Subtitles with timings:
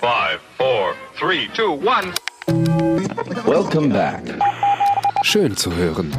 [0.00, 2.12] Five, four, three, two, one.
[3.46, 4.22] Welcome back.
[5.22, 6.12] Schön zu hören.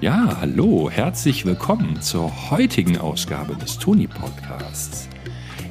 [0.00, 5.08] Ja, hallo, herzlich willkommen zur heutigen Ausgabe des Toni Podcasts.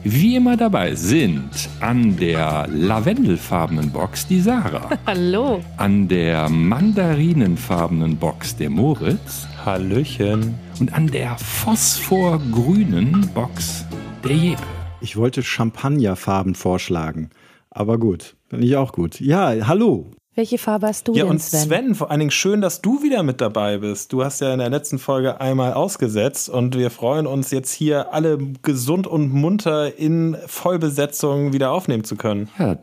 [0.05, 4.89] Wie immer dabei sind an der lavendelfarbenen Box die Sarah.
[5.05, 5.61] Hallo.
[5.77, 9.47] An der mandarinenfarbenen Box der Moritz.
[9.65, 10.55] Hallöchen.
[10.81, 13.85] Und an der phosphorgrünen Box
[14.25, 14.63] der Jeppe.
[14.99, 17.29] Ich wollte Champagnerfarben vorschlagen.
[17.69, 19.21] Aber gut, finde ich auch gut.
[19.21, 20.11] Ja, hallo.
[20.35, 21.59] Welche Farbe hast du ja, denn, und Sven?
[21.59, 24.11] Sven, vor allen Dingen schön, dass du wieder mit dabei bist.
[24.13, 28.13] Du hast ja in der letzten Folge einmal ausgesetzt und wir freuen uns jetzt hier
[28.13, 32.49] alle gesund und munter in Vollbesetzung wieder aufnehmen zu können.
[32.57, 32.79] Ja,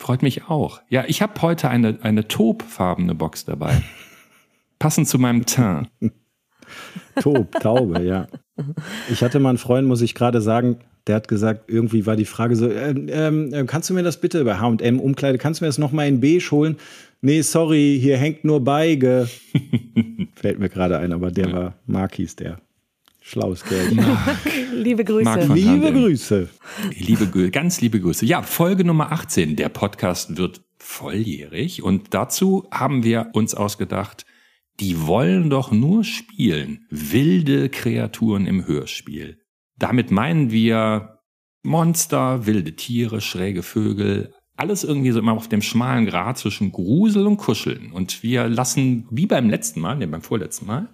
[0.00, 0.80] freut mich auch.
[0.88, 3.80] Ja, ich habe heute eine, eine taubfarbene Box dabei.
[4.80, 5.88] Passend zu meinem Teint.
[7.20, 8.26] Taub, Taube, ja.
[9.08, 12.24] Ich hatte mal einen Freund, muss ich gerade sagen, der hat gesagt, irgendwie war die
[12.24, 15.68] Frage so, ähm, ähm, kannst du mir das bitte bei H&M Umkleide, kannst du mir
[15.68, 16.76] das nochmal in beige holen?
[17.20, 19.28] Nee, sorry, hier hängt nur Beige.
[20.36, 22.60] Fällt mir gerade ein, aber der war, Mark hieß der.
[23.20, 23.90] Schlaues Kerl.
[24.72, 25.52] Liebe Grüße.
[25.52, 25.92] Liebe.
[25.92, 26.48] Grüße.
[26.96, 28.24] Liebe, ganz liebe Grüße.
[28.24, 29.56] Ja, Folge Nummer 18.
[29.56, 34.24] Der Podcast wird volljährig und dazu haben wir uns ausgedacht,
[34.80, 36.86] die wollen doch nur spielen.
[36.88, 39.38] Wilde Kreaturen im Hörspiel.
[39.78, 41.20] Damit meinen wir
[41.62, 47.26] Monster, wilde Tiere, schräge Vögel, alles irgendwie so immer auf dem schmalen Grat zwischen Grusel
[47.26, 47.92] und Kuscheln.
[47.92, 50.88] Und wir lassen, wie beim letzten Mal, nee, beim vorletzten Mal,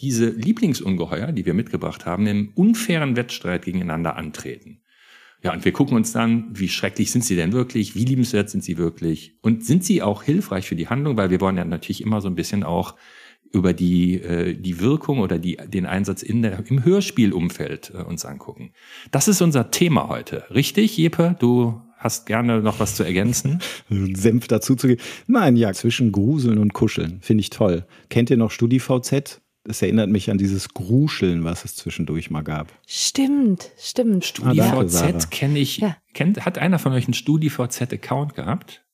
[0.00, 4.82] diese Lieblingsungeheuer, die wir mitgebracht haben, im unfairen Wettstreit gegeneinander antreten.
[5.42, 8.64] Ja, und wir gucken uns dann, wie schrecklich sind sie denn wirklich, wie liebenswert sind
[8.64, 12.02] sie wirklich und sind sie auch hilfreich für die Handlung, weil wir wollen ja natürlich
[12.02, 12.96] immer so ein bisschen auch
[13.52, 18.24] über die, äh, die Wirkung oder die, den Einsatz in der, im Hörspielumfeld äh, uns
[18.24, 18.72] angucken.
[19.10, 20.44] Das ist unser Thema heute.
[20.50, 21.36] Richtig, Jeppe?
[21.38, 23.60] Du hast gerne noch was zu ergänzen?
[23.90, 25.02] Senf dazu zu geben.
[25.26, 27.18] Nein, ja, zwischen Gruseln und Kuscheln.
[27.22, 27.86] Finde ich toll.
[28.08, 29.40] Kennt ihr noch StudiVZ?
[29.64, 32.72] Das erinnert mich an dieses Gruscheln, was es zwischendurch mal gab.
[32.86, 34.22] Stimmt, stimmt.
[34.24, 35.18] Ah, StudiVZ Sarah.
[35.30, 35.78] kenne ich.
[35.78, 35.96] Ja.
[36.14, 38.85] Kennt, hat einer von euch einen StudiVZ-Account gehabt?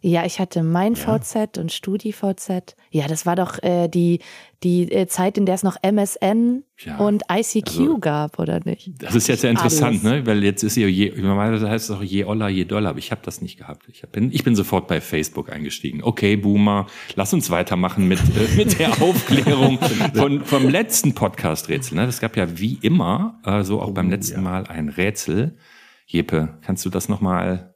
[0.00, 2.76] Ja, ich hatte mein VZ und StudiVZ.
[2.90, 4.20] Ja, das war doch äh, die,
[4.62, 8.92] die äh, Zeit, in der es noch MSN Ja, und ICQ also- gab, oder nicht?
[9.02, 10.02] Das ist jetzt ja interessant, Alles.
[10.04, 10.26] ne?
[10.26, 13.10] Weil jetzt ist ja je, normalerweise heißt es auch je Oller, je Dollar, aber ich
[13.10, 13.88] habe das nicht gehabt.
[13.88, 16.02] Ich hab, bin, ich bin sofort bei Facebook eingestiegen.
[16.04, 16.86] Okay, Boomer,
[17.16, 19.78] lass uns weitermachen mit, äh, mit der Aufklärung
[20.14, 21.96] von, vom letzten Podcast-Rätsel.
[21.96, 22.04] Ne?
[22.04, 25.56] Es gab ja wie immer, äh, so auch beim letzten Mal ein Rätsel.
[26.06, 27.74] Jeppe, kannst du das nochmal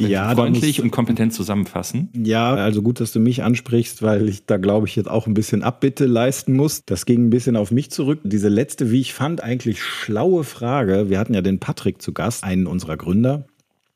[0.00, 2.10] Ja, freundlich und kompetent zusammenfassen?
[2.14, 5.34] Ja, also gut, dass du mich ansprichst, weil ich da, glaube ich, jetzt auch ein
[5.34, 6.84] bisschen Abbitte leisten muss.
[6.84, 8.20] Das ging ein bisschen auf mich zurück.
[8.24, 11.08] Diese letzte, wie ich fand, eigentlich schlaue Frage.
[11.08, 13.46] Wir hatten ja den Patrick zu Gast, einen unserer Gründer.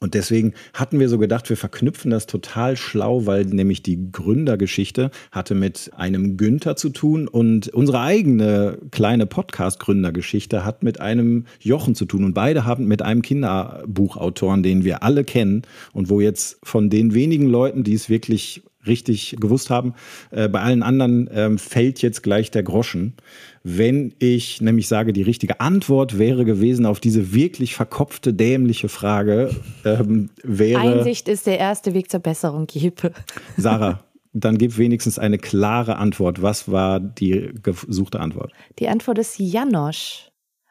[0.03, 5.11] Und deswegen hatten wir so gedacht, wir verknüpfen das total schlau, weil nämlich die Gründergeschichte
[5.31, 11.95] hatte mit einem Günther zu tun und unsere eigene kleine Podcast-Gründergeschichte hat mit einem Jochen
[11.95, 12.25] zu tun.
[12.25, 15.63] Und beide haben mit einem Kinderbuchautoren, den wir alle kennen
[15.93, 19.95] und wo jetzt von den wenigen Leuten, die es wirklich richtig gewusst haben,
[20.31, 23.15] äh, bei allen anderen ähm, fällt jetzt gleich der Groschen.
[23.63, 29.55] Wenn ich nämlich sage, die richtige Antwort wäre gewesen auf diese wirklich verkopfte, dämliche Frage,
[29.85, 33.13] ähm, wäre Einsicht ist der erste Weg zur Besserung, Jeppe.
[33.57, 34.05] Sarah.
[34.33, 36.41] Dann gib wenigstens eine klare Antwort.
[36.41, 38.53] Was war die gesuchte Antwort?
[38.79, 40.31] Die Antwort ist Janosch.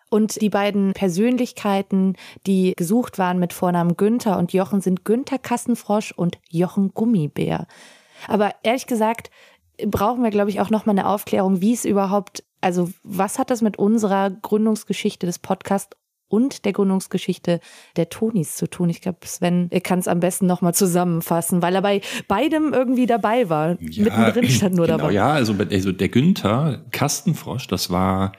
[0.10, 2.16] Und die beiden Persönlichkeiten,
[2.48, 7.68] die gesucht waren mit Vornamen Günther und Jochen, sind Günther Kassenfrosch und Jochen Gummibär.
[8.28, 9.30] Aber ehrlich gesagt,
[9.88, 13.62] brauchen wir, glaube ich, auch nochmal eine Aufklärung, wie es überhaupt, also was hat das
[13.62, 15.96] mit unserer Gründungsgeschichte des Podcasts
[16.30, 17.60] und der Gründungsgeschichte
[17.96, 18.90] der Tonis zu tun?
[18.90, 23.50] Ich glaube, Sven kann es am besten nochmal zusammenfassen, weil er bei beidem irgendwie dabei
[23.50, 23.78] war.
[23.80, 25.14] Mittendrin stand nur genau, dabei.
[25.14, 28.34] Ja, also, also der Günther Kastenfrosch, das war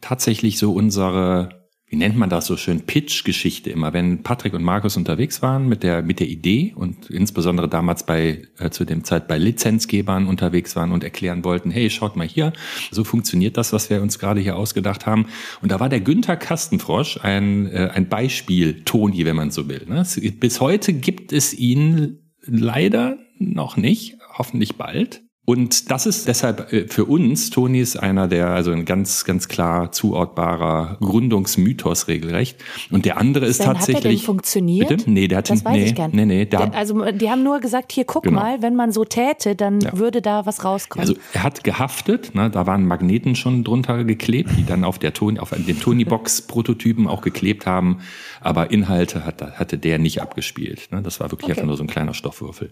[0.00, 4.96] tatsächlich so unsere, wie nennt man das so schön, Pitch-Geschichte immer, wenn Patrick und Markus
[4.96, 9.28] unterwegs waren mit der, mit der Idee und insbesondere damals bei, äh, zu dem Zeit
[9.28, 12.52] bei Lizenzgebern unterwegs waren und erklären wollten, hey, schaut mal hier,
[12.90, 15.26] so funktioniert das, was wir uns gerade hier ausgedacht haben.
[15.62, 19.86] Und da war der Günther Kastenfrosch ein, äh, ein Beispiel, Toni, wenn man so will.
[19.88, 20.04] Ne?
[20.40, 25.22] Bis heute gibt es ihn leider noch nicht, hoffentlich bald.
[25.46, 29.46] Und das ist deshalb äh, für uns, Toni ist einer der, also ein ganz, ganz
[29.46, 32.62] klar zuortbarer Gründungsmythos regelrecht.
[32.90, 33.96] Und der andere ist Sven, tatsächlich.
[33.96, 34.88] Hat der denn funktioniert?
[34.88, 35.08] Bitte?
[35.10, 36.14] Nee, der hat das weiß nee, ich nicht.
[36.14, 38.40] nee, nee, der, Der- also die haben nur gesagt, hier guck Genau.
[38.40, 39.96] mal, wenn man so täte, dann Ja.
[39.96, 41.06] würde da was rauskommen.
[41.08, 45.12] Also er hat gehaftet, ne, da waren Magneten schon drunter geklebt, die dann auf der
[45.14, 47.98] Tony, auf dem Tony-Box-Prototypen auch geklebt haben,
[48.40, 50.88] aber Inhalte hat, hatte der nicht abgespielt.
[50.90, 51.02] Ne?
[51.02, 51.52] Das war wirklich Okay.
[51.52, 52.70] einfach nur so ein kleiner Stoffwürfel.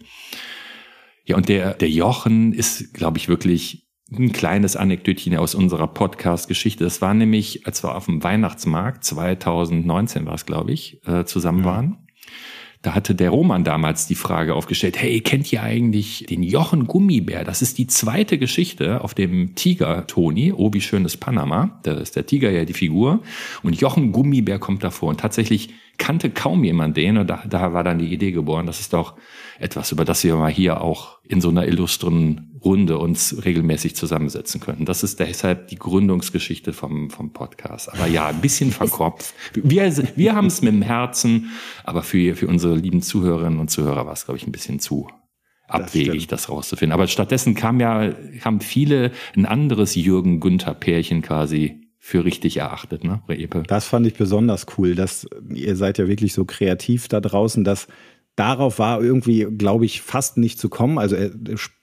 [1.25, 6.85] Ja, und der, der Jochen ist, glaube ich, wirklich ein kleines Anekdötchen aus unserer Podcast-Geschichte.
[6.85, 11.65] Das war nämlich, als wir auf dem Weihnachtsmarkt 2019 war es, glaube ich, äh, zusammen
[11.65, 11.99] waren.
[12.83, 17.43] Da hatte der Roman damals die Frage aufgestellt, hey, kennt ihr eigentlich den Jochen Gummibär?
[17.43, 21.81] Das ist die zweite Geschichte auf dem Tiger Toni, oh wie schönes Panama.
[21.83, 23.23] Da ist der Tiger ja die Figur.
[23.63, 25.09] Und Jochen Gummibär kommt davor.
[25.09, 27.17] Und tatsächlich kannte kaum jemand den.
[27.17, 29.15] Und da, da war dann die Idee geboren, das ist doch
[29.59, 34.61] etwas, über das wir mal hier auch in so einer illustren Runde uns regelmäßig zusammensetzen
[34.61, 34.85] könnten.
[34.85, 37.93] Das ist deshalb die Gründungsgeschichte vom, vom Podcast.
[37.93, 39.35] Aber ja, ein bisschen verkopft.
[39.55, 41.51] Wir, wir haben es mit dem Herzen,
[41.85, 45.09] aber für, für unsere lieben Zuhörerinnen und Zuhörer war es, glaube ich, ein bisschen zu
[45.67, 46.33] abwegig, stimmt.
[46.33, 46.93] das rauszufinden.
[46.93, 48.13] Aber stattdessen kam ja,
[48.43, 53.63] haben viele ein anderes Jürgen-Günther-Pärchen quasi für richtig erachtet, ne, Reepe?
[53.67, 57.89] Das fand ich besonders cool, dass ihr seid ja wirklich so kreativ da draußen, dass
[58.37, 60.99] darauf war irgendwie, glaube ich, fast nicht zu kommen.
[60.99, 61.31] Also äh,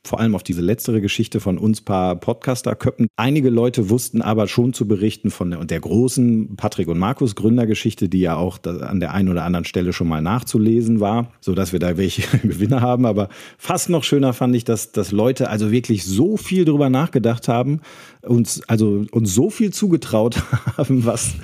[0.03, 3.07] vor allem auf diese letztere Geschichte von uns paar Podcaster-Köppen.
[3.15, 8.09] Einige Leute wussten aber schon zu berichten von der, der großen Patrick und Markus Gründergeschichte,
[8.09, 11.53] die ja auch da an der einen oder anderen Stelle schon mal nachzulesen war, so
[11.53, 13.05] dass wir da welche Gewinner haben.
[13.05, 17.47] Aber fast noch schöner fand ich, dass, dass Leute also wirklich so viel drüber nachgedacht
[17.47, 17.81] haben,
[18.23, 20.41] uns also uns so viel zugetraut
[20.77, 21.35] haben, was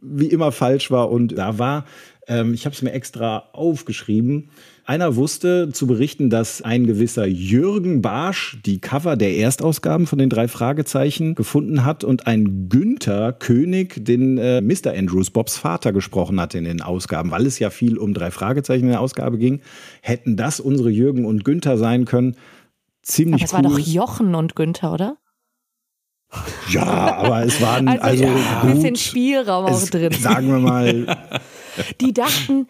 [0.00, 1.10] wie immer falsch war.
[1.10, 1.84] Und da war,
[2.28, 4.50] ähm, ich habe es mir extra aufgeschrieben,
[4.84, 10.30] einer wusste zu berichten, dass ein gewisser Jürgen Barsch die Cover der Erstausgaben von den
[10.30, 14.92] drei Fragezeichen gefunden hat und ein Günther König den äh, Mr.
[14.96, 18.84] Andrews, Bobs Vater, gesprochen hat in den Ausgaben, weil es ja viel um drei Fragezeichen
[18.84, 19.60] in der Ausgabe ging.
[20.00, 22.36] Hätten das unsere Jürgen und Günther sein können.
[23.02, 23.78] Ziemlich Aber es war cool.
[23.80, 25.16] doch Jochen und Günther, oder?
[26.70, 30.12] Ja, aber es waren also, Also, ein bisschen Spielraum auch es, drin.
[30.12, 31.16] sagen wir mal,
[32.00, 32.66] Die dachten,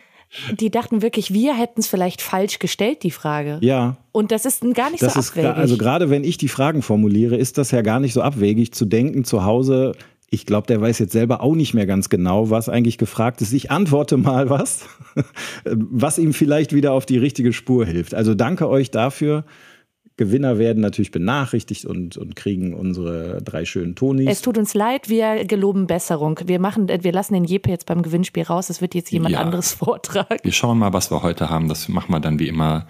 [0.53, 3.59] die dachten wirklich, wir hätten es vielleicht falsch gestellt, die Frage.
[3.63, 5.57] ja, Und das ist gar nicht Das so ist abwegig.
[5.57, 8.85] also gerade wenn ich die Fragen formuliere, ist das ja gar nicht so abwegig zu
[8.85, 9.93] denken zu Hause.
[10.31, 13.55] Ich glaube, der weiß jetzt selber auch nicht mehr ganz genau, was eigentlich gefragt ist.
[13.55, 14.85] Ich antworte mal was,
[15.65, 18.15] was ihm vielleicht wieder auf die richtige Spur hilft.
[18.15, 19.45] Also danke euch dafür.
[20.19, 24.29] Gewinner werden natürlich benachrichtigt und, und kriegen unsere drei schönen Tonis.
[24.31, 26.39] es tut uns leid, wir geloben Besserung.
[26.45, 28.69] Wir machen, wir lassen den Jeppe jetzt beim Gewinnspiel raus.
[28.69, 29.41] Es wird jetzt jemand Ja.
[29.41, 30.39] anderes vortragen.
[30.43, 31.69] Wir schauen mal, was wir heute haben.
[31.69, 32.87] Das machen wir dann wie immer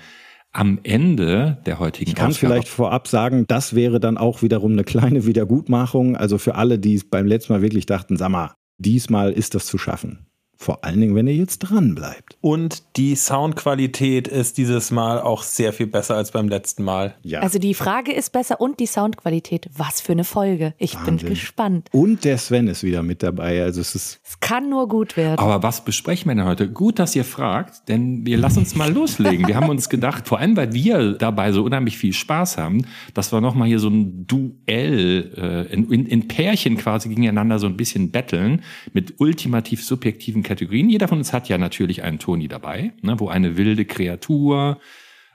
[0.53, 2.55] am Ende der heutigen Ich kann Ausgabe.
[2.55, 6.17] vielleicht vorab sagen, das wäre dann auch wiederum eine kleine Wiedergutmachung.
[6.17, 9.67] Also für alle, die es beim letzten Mal wirklich dachten, sag mal, diesmal ist das
[9.67, 10.28] zu schaffen.
[10.61, 12.37] Vor allen Dingen, wenn ihr jetzt dran bleibt.
[12.41, 17.15] Und die Soundqualität ist dieses Mal auch sehr viel besser als beim letzten Mal.
[17.23, 17.41] Ja.
[17.41, 19.71] Also die Frage ist besser und die Soundqualität.
[19.77, 20.75] Was für eine Folge.
[20.77, 21.29] Ich bin Wahnsinn.
[21.29, 21.89] gespannt.
[21.93, 23.63] Und der Sven ist wieder mit dabei.
[23.63, 25.39] Also es ist Es kann nur gut werden.
[25.39, 26.69] Aber was besprechen wir denn heute?
[26.69, 29.47] Gut, dass ihr fragt, denn wir lassen uns mal loslegen.
[29.47, 32.85] Wir haben uns gedacht, vor allem weil wir dabei so unheimlich viel Spaß haben,
[33.15, 37.69] dass wir nochmal hier so ein Duell äh, in, in, in Pärchen quasi gegeneinander so
[37.69, 38.63] ein bisschen betteln
[38.93, 40.91] mit ultimativ subjektiven Kategorien.
[40.91, 44.79] Jeder von uns hat ja natürlich einen Toni dabei, ne, wo eine wilde Kreatur,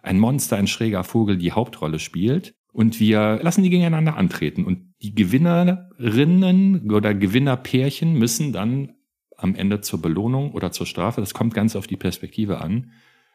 [0.01, 2.55] ein Monster, ein schräger Vogel die Hauptrolle spielt.
[2.73, 4.65] Und wir lassen die gegeneinander antreten.
[4.65, 8.95] Und die Gewinnerinnen oder Gewinnerpärchen müssen dann
[9.37, 12.91] am Ende zur Belohnung oder zur Strafe, das kommt ganz auf die Perspektive an,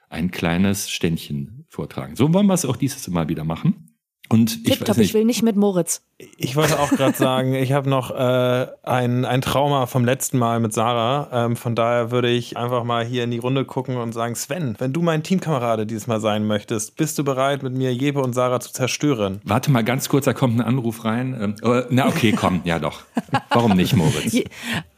[0.09, 2.17] ein kleines Ständchen vortragen.
[2.17, 3.98] So wollen wir es auch dieses Mal wieder machen.
[4.29, 6.03] Und ich weiß Tipptopp, nicht, ich will nicht mit Moritz.
[6.37, 10.61] Ich wollte auch gerade sagen, ich habe noch äh, ein, ein Trauma vom letzten Mal
[10.61, 11.29] mit Sarah.
[11.33, 14.75] Ähm, von daher würde ich einfach mal hier in die Runde gucken und sagen, Sven,
[14.79, 18.35] wenn du mein Teamkamerade dieses Mal sein möchtest, bist du bereit, mit mir Jeppe und
[18.35, 19.41] Sarah zu zerstören?
[19.45, 21.37] warte mal ganz kurz, da kommt ein Anruf rein.
[21.41, 23.03] Ähm, äh, na okay, komm, ja doch.
[23.51, 24.33] Warum nicht, Moritz?
[24.33, 24.45] Je,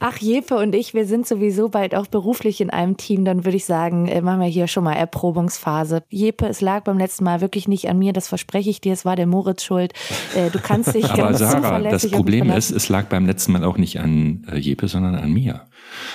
[0.01, 3.25] ach, Jeppe und ich, wir sind sowieso bald auch beruflich in einem Team.
[3.25, 6.03] Dann würde ich sagen, äh, machen wir hier schon mal Erprobungsphase.
[6.09, 8.93] Jeppe, es lag beim letzten Mal wirklich nicht an mir, das verspreche ich dir.
[8.93, 9.93] Es war der Moritz schuld.
[10.35, 13.65] Äh, du kannst dich Aber ganz Sarah, das Problem ist, es lag beim letzten Mal
[13.65, 15.67] auch nicht an äh, Jeppe, sondern an mir.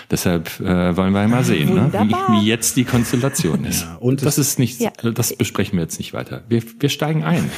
[0.10, 1.92] Deshalb äh, wollen wir mal sehen, ne?
[1.94, 3.84] Wie, wie jetzt die Konstellation ist.
[3.84, 4.92] Ja, und das ist nicht, Ja.
[5.14, 6.44] das besprechen wir jetzt nicht weiter.
[6.50, 7.50] Wir, wir steigen ein.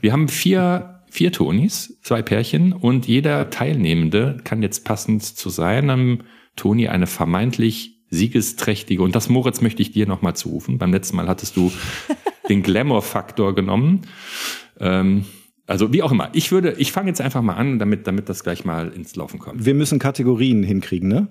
[0.00, 6.22] Wir haben vier, vier Tonis, zwei Pärchen und jeder Teilnehmende kann jetzt passend zu seinem
[6.56, 10.78] Toni eine vermeintlich siegesträchtige, und das Moritz möchte ich dir nochmal zurufen.
[10.78, 11.70] Beim letzten Mal hattest du
[12.48, 14.02] den Glamour-Faktor genommen.
[14.80, 15.24] Ähm,
[15.66, 16.30] also wie auch immer.
[16.32, 19.38] Ich würde, ich fange jetzt einfach mal an, damit, damit das gleich mal ins Laufen
[19.38, 19.64] kommt.
[19.66, 21.28] Wir müssen Kategorien hinkriegen, ne?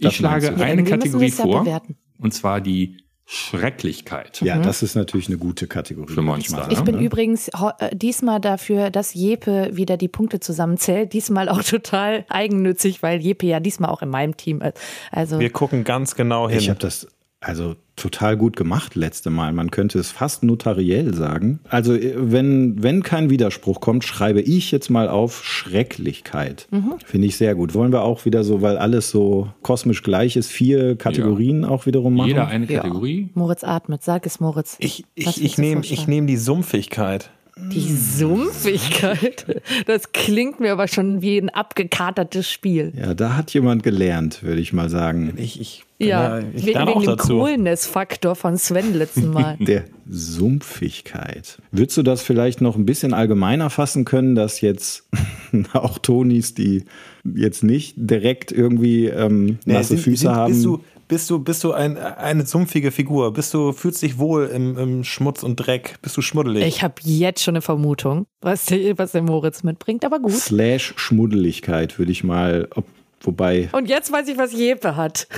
[0.00, 0.64] Das ich schlage du?
[0.64, 1.60] eine Kategorie das ja vor.
[1.60, 1.96] bewerten.
[2.18, 4.40] Und zwar die Schrecklichkeit.
[4.42, 6.12] Ja, das ist natürlich eine gute Kategorie.
[6.12, 6.72] Für Monster, mal ne?
[6.72, 11.12] Ich bin übrigens ho- äh, diesmal dafür, dass Jepe wieder die Punkte zusammenzählt.
[11.12, 14.74] Diesmal auch total eigennützig, weil Jepe ja diesmal auch in meinem Team ist.
[15.10, 16.58] Also Wir gucken ganz genau hin.
[16.58, 17.08] Ich habe das
[17.40, 19.52] also total gut gemacht letzte Mal.
[19.52, 21.60] Man könnte es fast notariell sagen.
[21.68, 26.68] Also äh, wenn, wenn kein Widerspruch kommt, schreibe ich jetzt mal auf Schrecklichkeit.
[27.04, 27.74] Finde ich sehr gut.
[27.74, 32.14] Wollen wir auch wieder so, weil alles so kosmisch gleich ist, vier Kategorien auch wiederum
[32.14, 32.28] machen?
[32.28, 32.80] Jeder eine ja.
[32.80, 33.30] Kategorie.
[33.34, 34.76] Moritz atmet, sag es Moritz.
[34.78, 37.30] Ich, ich, ich nehme nehm die Sumpfigkeit.
[37.58, 39.62] Die Sumpfigkeit.
[39.86, 42.92] Das klingt mir aber schon wie ein abgekatertes Spiel.
[42.96, 45.32] Ja, da hat jemand gelernt, würde ich mal sagen.
[45.38, 47.16] Ich, ich, bin Ja, ich wegen, dem.
[47.16, 49.56] Coolness-Faktor von Sven letzten Mal.
[49.60, 51.58] Der Sumpfigkeit.
[51.72, 55.08] Würdest du das vielleicht noch ein bisschen allgemeiner fassen können, dass jetzt
[55.72, 56.84] auch Tonis, die
[57.24, 61.72] jetzt nicht direkt irgendwie ähm, Nee, nasse sind- Füße sind- haben, Bist du, bist du,
[61.72, 63.32] ein, eine sumpfige Figur?
[63.32, 65.96] Bist du, fühlst dich wohl im, im Schmutz und Dreck?
[66.02, 66.64] Bist du schmuddelig?
[66.66, 70.32] Ich habe jetzt schon eine Vermutung, was der, was der Moritz mitbringt, aber gut.
[70.32, 72.86] slash Schmuddeligkeit, würde ich mal, ob,
[73.20, 75.28] wobei, Und jetzt weiß ich, was Jepe hat.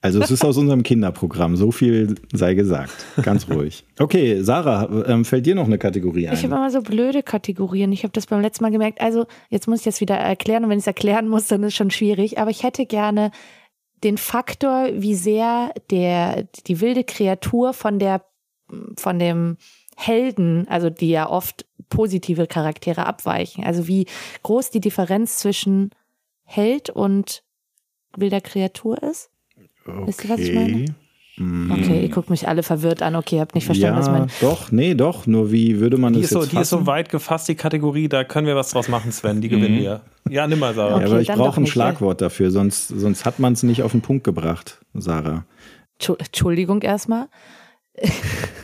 [0.00, 3.84] also es ist aus unserem Kinderprogramm, so viel sei gesagt, ganz ruhig.
[4.00, 6.58] Okay, Sarah, ähm, fällt dir noch eine Kategorie Ich habe ein?
[6.58, 7.92] immer so blöde Kategorien.
[7.92, 9.00] Ich habe das beim letzten Mal gemerkt.
[9.00, 10.64] Also, jetzt muss ich das wieder erklären.
[10.64, 12.38] Und wenn ich es erklären muss, dann ist es schon schwierig.
[12.38, 13.30] Aber ich hätte gerne
[14.02, 18.24] den Faktor, wie sehr der, die wilde Kreatur von der,
[18.96, 19.56] von dem
[19.96, 23.64] Helden, also die ja oft positive Charaktere abweichen.
[23.64, 24.06] Also wie
[24.42, 25.90] groß die Differenz zwischen
[26.44, 27.44] Held und
[28.16, 29.30] wilder Kreatur ist.
[29.84, 30.94] Wisst ihr, was ich meine?
[31.38, 33.16] Okay, ihr guckt mich alle verwirrt an.
[33.16, 34.30] Okay, ihr habt nicht verstanden, was ich Ja, meine.
[34.42, 36.76] doch, nee, doch, nur wie würde man die, das ist so, jetzt die ist so
[36.76, 36.86] fassen?
[36.86, 39.40] weit gefasst, die Kategorie, da können wir was draus machen, Sven.
[39.40, 40.02] Die gewinnen wir.
[40.28, 40.90] Ja, nimm mal, Sarah.
[40.90, 41.72] Ja, Okay, aber ich brauche ein nicht, ja.
[41.72, 45.46] Schlagwort dafür, sonst, sonst hat man es nicht auf den Punkt gebracht, Sarah.
[45.98, 47.28] Entschu- Entschuldigung erstmal.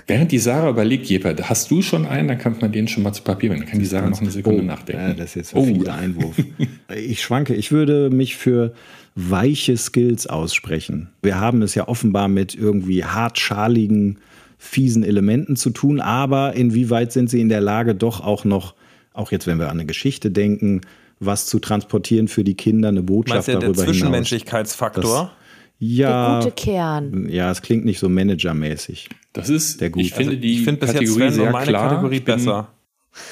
[0.06, 3.12] Während die Sarah überlegt, Jeper, hast du schon einen, dann kann man den schon mal
[3.12, 3.62] zu Papier bringen.
[3.62, 5.02] Dann kann die Sarah noch eine Sekunde nachdenken.
[5.02, 6.36] Ja, das ist jetzt Oh, ein fieser Einwurf.
[6.96, 7.54] Ich schwanke.
[7.54, 8.72] Ich würde mich für
[9.20, 11.08] weiche Skills aussprechen.
[11.22, 14.18] Wir haben es ja offenbar mit irgendwie hartschaligen,
[14.58, 18.74] fiesen Elementen zu tun, aber inwieweit sind sie in der Lage, doch auch noch,
[19.12, 20.82] auch jetzt, wenn wir an eine Geschichte denken,
[21.18, 23.86] was zu transportieren für die Kinder, eine Meinst Botschaft der darüber hinaus.
[23.86, 25.32] Zwischenmenschlichkeitsfaktor?
[25.80, 27.28] Ja, Der gute Kern.
[27.28, 29.08] ja, es klingt nicht so managermäßig.
[29.32, 30.06] Das ist, Der Gute.
[30.06, 31.88] ich finde die ich finde bis jetzt Kategorie sehr klar.
[31.88, 32.72] Kategorie ich bin, besser.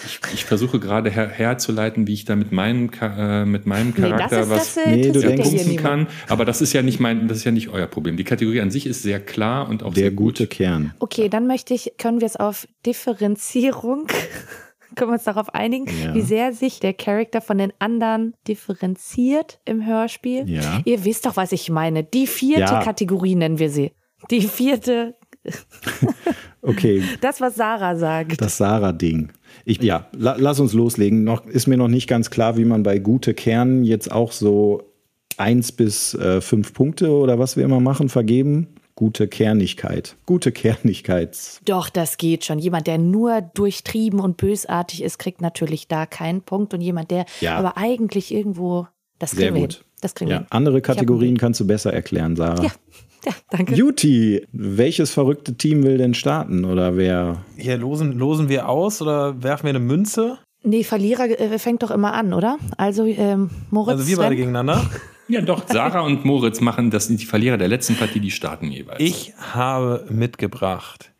[0.04, 4.08] Ich, ich versuche gerade her, herzuleiten, wie ich da mit meinem, äh, mit meinem Nee,
[4.10, 5.28] das Charakter ist was das äh, Nee, ja
[5.64, 5.76] niemand.
[5.78, 6.06] kann.
[6.28, 8.16] Aber das ist ja nicht mein, das ist ja nicht euer Problem.
[8.16, 10.38] Die Kategorie an sich ist sehr klar und auch Der sehr gut.
[10.38, 10.94] gute Kern.
[10.98, 14.06] Okay, dann möchte ich, können wir es auf Differenzierung,
[14.96, 16.14] können wir uns darauf einigen, Ja.
[16.14, 20.48] wie sehr sich der Charakter von den anderen differenziert im Hörspiel?
[20.48, 20.80] Ja.
[20.84, 22.02] Ihr wisst doch, was ich meine.
[22.02, 22.82] Die vierte Ja.
[22.82, 23.92] Kategorie nennen wir sie.
[24.30, 25.14] Die vierte,
[26.62, 28.40] Okay, das, was Sarah sagt.
[28.40, 29.30] Das Sarah-Ding.
[29.64, 31.24] Ich, ja, la, lass uns loslegen.
[31.24, 34.82] Noch ist mir noch nicht ganz klar, wie man bei gute Kern jetzt auch so
[35.36, 38.68] eins bis äh, fünf Punkte oder was wir immer machen, vergeben.
[38.94, 40.16] Gute Kernigkeit.
[40.24, 41.36] Gute Kernigkeit.
[41.66, 42.58] Doch, das geht schon.
[42.58, 46.72] Jemand, der nur durchtrieben und bösartig ist, kriegt natürlich da keinen Punkt.
[46.72, 47.56] Und jemand, der Ja.
[47.56, 48.86] aber eigentlich irgendwo,
[49.18, 49.74] das Sehr kriegen wir gut.
[49.74, 49.82] hin.
[50.00, 50.46] Das kriegen wir Ja, hin.
[50.50, 52.62] andere Kategorien kannst du besser erklären, Sarah.
[52.64, 52.70] Ja,
[53.26, 53.74] ja, danke.
[53.74, 56.64] Juti, welches verrückte Team will denn starten?
[56.64, 57.44] Oder wer?
[57.56, 60.38] Hier losen, losen wir aus oder werfen wir eine Münze?
[60.62, 62.58] Nee, Verlierer äh, fängt doch immer an, oder?
[62.76, 63.98] Also ähm, Moritz.
[63.98, 64.36] Also wir beide Sven?
[64.36, 64.88] gegeneinander.
[65.28, 68.70] Ja, doch, Sarah und Moritz machen das sind die Verlierer der letzten Partie, die starten
[68.70, 69.00] jeweils.
[69.00, 71.10] Ich habe mitgebracht.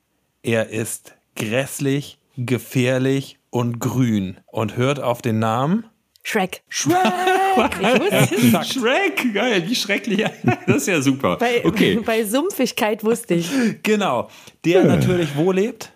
[0.45, 4.37] Er ist grässlich, gefährlich und grün.
[4.47, 5.87] Und hört auf den Namen.
[6.27, 6.65] Shrek.
[8.11, 8.67] Exakt.
[8.73, 10.25] Shrek, geil, wie schrecklich.
[10.67, 11.37] Das ist ja super.
[11.37, 12.01] Bei, Okay.
[12.05, 13.49] bei Sumpfigkeit wusste ich.
[13.85, 14.29] Genau.
[14.65, 15.93] Der natürlich wo lebt?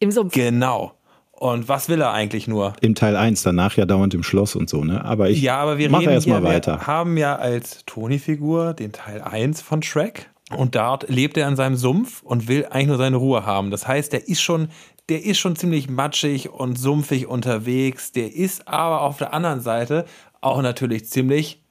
[0.00, 0.32] Im Sumpf.
[0.32, 0.94] Genau.
[1.32, 2.72] Und was will er eigentlich nur?
[2.80, 5.04] Im Teil 1, danach ja dauernd im Schloss und so, ne?
[5.04, 6.80] Aber ich Ja, aber wir mache reden erstmal weiter.
[6.80, 10.30] Wir haben ja als Toni-Figur den Teil 1 von Shrek.
[10.50, 13.70] Und dort lebt er in seinem Sumpf und will eigentlich nur seine Ruhe haben.
[13.70, 14.68] Das heißt, der ist schon,
[15.08, 18.12] der ist schon ziemlich matschig und sumpfig unterwegs.
[18.12, 20.04] Der ist aber auf der anderen Seite
[20.40, 21.62] auch natürlich ziemlich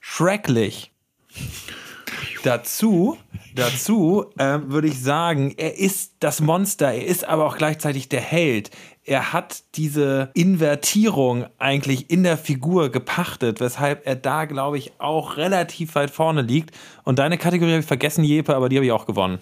[0.00, 0.92] schrecklich.
[2.42, 3.16] Dazu,
[3.54, 8.20] dazu ähm, würde ich sagen, er ist das Monster, er ist aber auch gleichzeitig der
[8.20, 8.70] Held.
[9.04, 15.36] Er hat diese Invertierung eigentlich in der Figur gepachtet, weshalb er da, glaube ich, auch
[15.36, 16.74] relativ weit vorne liegt.
[17.04, 19.38] Und deine Kategorie habe ich vergessen, Jepe, aber die habe ich auch gewonnen.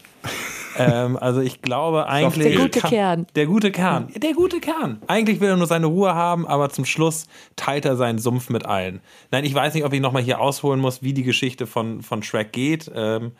[0.80, 2.54] Ähm, also ich glaube eigentlich.
[2.54, 3.26] Der gute Kern.
[3.34, 4.08] Der gute Kern.
[4.16, 5.02] Der gute Kern.
[5.06, 8.66] Eigentlich will er nur seine Ruhe haben, aber zum Schluss teilt er seinen Sumpf mit
[8.66, 9.00] allen.
[9.30, 12.22] Nein, ich weiß nicht, ob ich nochmal hier ausholen muss, wie die Geschichte von, von
[12.22, 12.90] Shrek geht.
[12.94, 13.32] Ähm,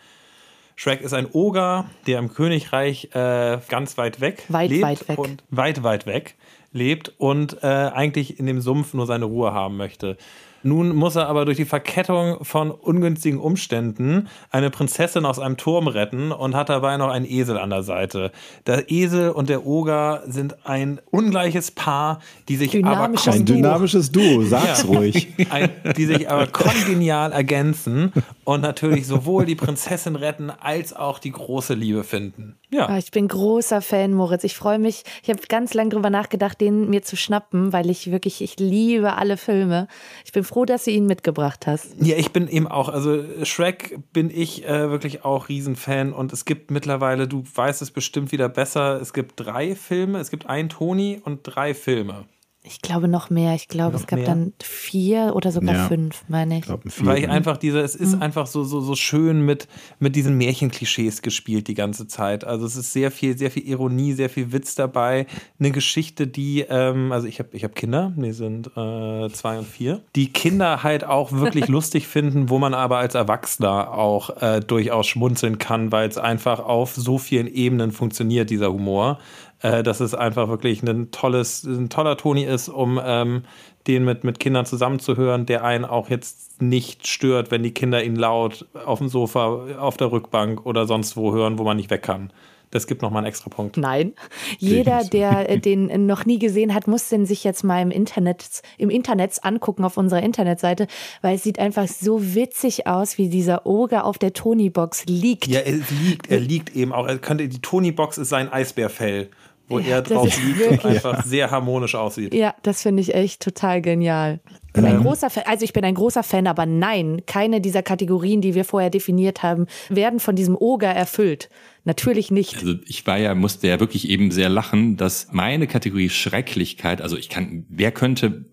[0.77, 5.19] Shrek ist ein Oger, der im Königreich äh, ganz weit weg Weit, lebt weit weg.
[5.19, 6.37] und weit, weit weg
[6.73, 10.17] lebt und äh, eigentlich in dem Sumpf nur seine Ruhe haben möchte.
[10.63, 15.89] Nun muss er aber durch die Verkettung von ungünstigen Umständen eine Prinzessin aus einem Turm
[15.89, 18.31] retten und hat dabei noch einen Esel an der Seite.
[18.67, 23.57] Der Esel und der Oger sind ein ungleiches Paar, die sich aber Dynamisches Ein Duo.
[23.57, 24.89] dynamisches Duo, sag's Ja.
[24.89, 25.29] ruhig.
[25.51, 28.13] ein, die sich aber kongenial ergänzen
[28.45, 32.57] und natürlich sowohl die Prinzessin retten als auch die große Liebe finden.
[32.71, 32.89] Ja.
[32.89, 34.45] Ah, Ich bin großer Fan, Moritz.
[34.45, 35.03] Ich freue mich.
[35.23, 39.15] Ich habe ganz lange drüber nachgedacht, den mir zu schnappen, weil ich wirklich, ich liebe
[39.17, 39.89] alle Filme.
[40.25, 41.95] Ich bin froh, dass du ihn mitgebracht hast.
[42.01, 46.45] Ja, ich bin eben auch, also Shrek bin ich äh, wirklich auch Riesenfan und es
[46.45, 50.69] gibt mittlerweile, du weißt es bestimmt wieder besser, es gibt drei Filme, es gibt einen
[50.69, 52.25] Toni und drei Filme.
[52.63, 53.55] Ich glaube noch mehr.
[53.55, 54.29] Ich glaube, Noch es gab mehr?
[54.29, 55.89] dann vier oder sogar Ja.
[55.89, 56.65] fünf, meine ich.
[56.65, 57.31] Ich Weil ich Viertel.
[57.31, 59.67] einfach diese, es ist einfach so, so, so schön mit,
[59.99, 62.45] mit diesen Märchenklischees gespielt die ganze Zeit.
[62.45, 65.27] Also es ist sehr viel, sehr viel Ironie, sehr viel Witz dabei.
[65.59, 69.67] Eine Geschichte, die, ähm, also ich habe ich hab Kinder, die sind äh, zwei und
[69.67, 74.61] vier, die Kinder halt auch wirklich lustig finden, wo man aber als Erwachsener auch äh,
[74.61, 79.19] durchaus schmunzeln kann, weil es einfach auf so vielen Ebenen funktioniert, dieser Humor.
[79.63, 83.43] Äh, dass es einfach wirklich ein tolles, ein toller Toni ist, um ähm,
[83.87, 88.17] den mit, mit Kindern zusammenzuhören, der einen auch jetzt nicht stört, wenn die Kinder ihn
[88.17, 92.03] laut auf dem Sofa, auf der Rückbank oder sonst wo hören, wo man nicht weg
[92.03, 92.33] kann.
[92.71, 93.77] Das gibt nochmal einen extra Punkt.
[93.77, 94.13] Nein.
[94.59, 97.91] Jeder, der äh, den äh, noch nie gesehen hat, muss den sich jetzt mal im
[97.91, 100.87] Internet, im Internet angucken auf unserer Internetseite,
[101.21, 105.49] weil es sieht einfach so witzig aus, wie dieser Oger auf der Tony-Box liegt.
[105.49, 107.07] Ja, er liegt, er liegt eben auch.
[107.07, 109.31] Er könnte, die Tony-Box ist sein Eisbärfell,
[109.71, 112.35] wo Ja, er das drauf liegt einfach sehr harmonisch aussieht.
[112.35, 114.41] Ja, das finde ich echt total genial.
[114.67, 114.97] Ich bin Ähm.
[114.97, 118.55] ein großer Fan, also ich bin ein großer Fan, aber nein, keine dieser Kategorien, die
[118.55, 121.49] wir vorher definiert haben, werden von diesem Oger erfüllt.
[121.85, 122.57] Natürlich nicht.
[122.57, 127.17] Also ich war ja, musste ja wirklich eben sehr lachen, dass meine Kategorie Schrecklichkeit, also
[127.17, 128.45] ich kann, wer könnte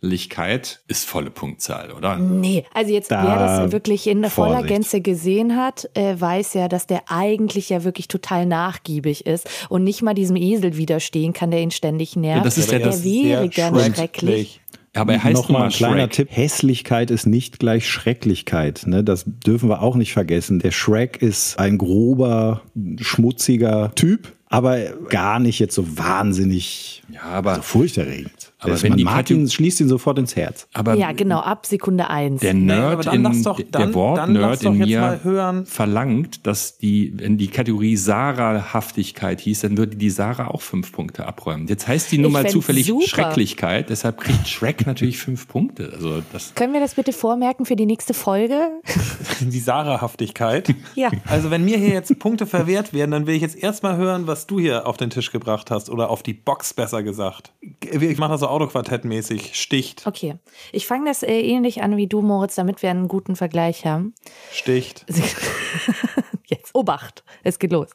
[0.00, 2.18] Schrecklichkeit ist volle Punktzahl, oder?
[2.18, 4.68] Nee, also jetzt Da wer das wirklich in voller Vorsicht.
[4.68, 9.84] Gänze gesehen hat, äh, weiß ja, dass der eigentlich ja wirklich total nachgiebig ist und
[9.84, 12.38] nicht mal diesem Esel widerstehen kann, der ihn ständig nervt.
[12.38, 13.96] Ja, das ist ja der das wäre sehr gerne schrecklich.
[13.96, 14.60] schrecklich.
[14.94, 16.12] Aber er heißt Nochmal ein kleiner Shrek.
[16.12, 16.28] Tipp.
[16.30, 18.84] Hässlichkeit ist nicht gleich Schrecklichkeit.
[18.86, 19.04] Ne?
[19.04, 20.58] Das dürfen wir auch nicht vergessen.
[20.60, 22.62] Der Shrek ist ein grober,
[23.00, 28.47] schmutziger Typ, aber gar nicht jetzt so wahnsinnig Ja, aber, so furchterregend.
[28.60, 30.66] Aber wenn die Kategor- ihn, schließt ihn sofort ins Herz.
[30.74, 32.40] aber Ja, genau, ab Sekunde eins.
[32.40, 36.46] der Nee, aber Nerd dann in, doch- der dann- dann lass Wortnerd in mir verlangt,
[36.46, 41.66] dass die, wenn die Kategorie Sarah-Haftigkeit hieß, dann würde die Sarah auch fünf Punkte abräumen.
[41.68, 43.06] Jetzt heißt die nun mal zufällig super.
[43.06, 45.92] Schrecklichkeit, deshalb kriegt Shrek natürlich fünf Punkte.
[45.94, 48.68] Also das Können wir das bitte vormerken für die nächste Folge?
[49.40, 50.74] Die Sarahhaftigkeit.
[50.94, 51.10] Ja.
[51.26, 54.46] Also wenn mir hier jetzt Punkte verwehrt werden, dann will ich jetzt erstmal hören, was
[54.46, 57.52] du hier auf den Tisch gebracht hast oder auf die Box besser gesagt.
[57.92, 59.54] Ich mache das so Autoquartett-mäßig.
[59.54, 60.36] Sticht, Okay,
[60.72, 64.14] ich fange das äh, ähnlich an wie du, Moritz, damit wir einen guten Vergleich haben.
[64.52, 65.06] sticht.
[66.46, 67.88] Jetzt, Obacht, es geht los.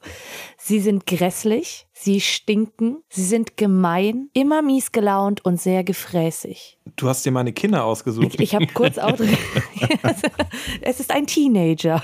[0.57, 6.77] Sie sind grässlich, sie stinken, sie sind gemein, immer mies gelaunt und sehr gefräßig.
[6.95, 8.35] Du hast dir meine Kinder ausgesucht.
[8.35, 9.17] Ich, ich habe kurz auch.
[10.81, 12.03] es ist ein Teenager.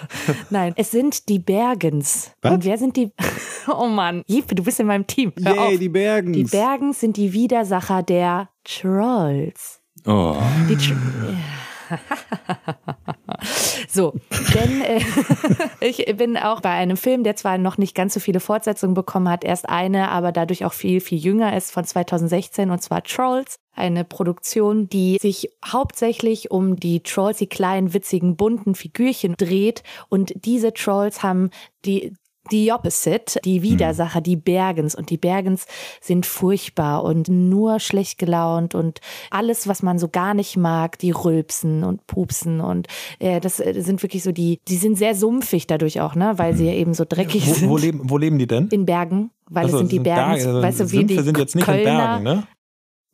[0.50, 2.32] Nein, es sind die Bergens.
[2.42, 2.54] Was?
[2.54, 3.12] Und wer sind die?
[3.68, 5.32] Oh Mann, Jeppe, du bist in meinem Team.
[5.44, 5.80] Hör Yay, auf.
[5.80, 6.36] die Bergens.
[6.36, 9.80] Die Bergens sind die Widersacher der Trolls.
[10.08, 10.36] oh,
[10.68, 10.96] Die Tr
[13.88, 14.14] so,
[14.54, 15.02] denn äh,
[15.82, 19.30] ich bin auch bei einem Film, der zwar noch nicht ganz so viele Fortsetzungen bekommen
[19.30, 23.58] hat, erst eine, aber dadurch auch viel, viel jünger ist, von 2016, und zwar Trolls.
[23.74, 29.84] Eine Produktion, die sich hauptsächlich um die Trolls, die kleinen, witzigen, bunten Figürchen dreht.
[30.10, 31.50] Und diese Trolls haben
[31.86, 32.14] die
[32.52, 34.96] die Opposite, die Widersacher, die Bergens.
[34.96, 35.66] Und die Bergens
[36.02, 41.12] sind furchtbar und nur schlecht gelaunt und alles, was man so gar nicht mag, die
[41.12, 42.62] rülpsen und pupsen.
[42.62, 42.88] Und
[43.20, 46.34] äh, das äh, sind wirklich so die, die sind sehr sumpfig dadurch auch, ne?
[46.38, 47.70] Weil sie ja eben so dreckig Wo, sind.
[47.70, 48.68] wo, leben, wo leben die denn?
[48.70, 51.20] in Bergen, weil Achso, es sind die das Bergens, Berge, also weißt du, wie die
[51.20, 52.44] sind jetzt nicht Kölner, in Bergen, ne?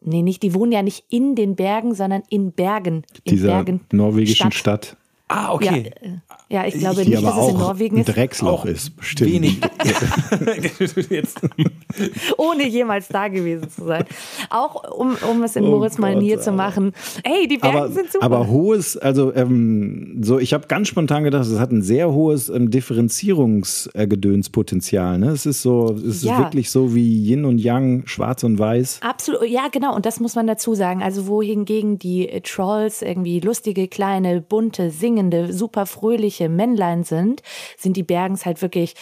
[0.07, 3.03] Nee, nicht, die wohnen ja nicht in den Bergen, sondern in Bergen.
[3.23, 4.97] In Dieser Bergen norwegischen Stadt.
[5.27, 5.91] Ah, okay.
[6.01, 6.11] Ja, äh,
[6.49, 8.95] ja, ich glaube Die nicht, dass es in Norwegen ein ist, Drecksloch Auch ist.
[8.95, 9.31] Bestimmt.
[9.31, 9.59] Wenig.
[12.37, 14.05] Ohne jemals da gewesen zu sein.
[14.51, 16.91] Auch um, um es in Oh Moritz Manier Gott, zu machen.
[17.23, 18.25] Ey, die Berge aber, sind super.
[18.25, 22.49] aber hohes, also ähm, so, ich habe ganz spontan gedacht, es hat ein sehr hohes
[22.49, 25.17] ähm, Differenzierungsgedönspotenzial.
[25.17, 25.29] Ne?
[25.29, 26.39] Es ist so, es ist Ja.
[26.39, 28.99] wirklich so wie Yin und Yang, Schwarz und Weiß.
[29.01, 29.95] Absolut, ja, genau.
[29.95, 31.01] Und das muss man dazu sagen.
[31.01, 37.41] Also, wohingegen die Trolls irgendwie lustige, kleine, bunte, singende, super fröhliche Männlein sind,
[37.77, 38.95] sind die Bergens halt wirklich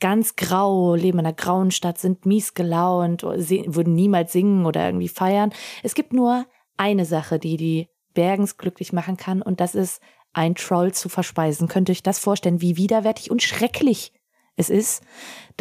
[0.00, 5.08] ganz grau, leben in einer grauen Stadt, sind mies gelaunt, würden niemals singen oder irgendwie
[5.08, 5.52] feiern.
[5.84, 6.46] Es gibt nur
[6.76, 10.00] eine Sache, die die Bergens glücklich machen kann, und das ist,
[10.34, 11.68] ein Troll zu verspeisen.
[11.68, 14.12] Könnt ihr euch das vorstellen, wie widerwärtig und schrecklich
[14.56, 15.02] es ist,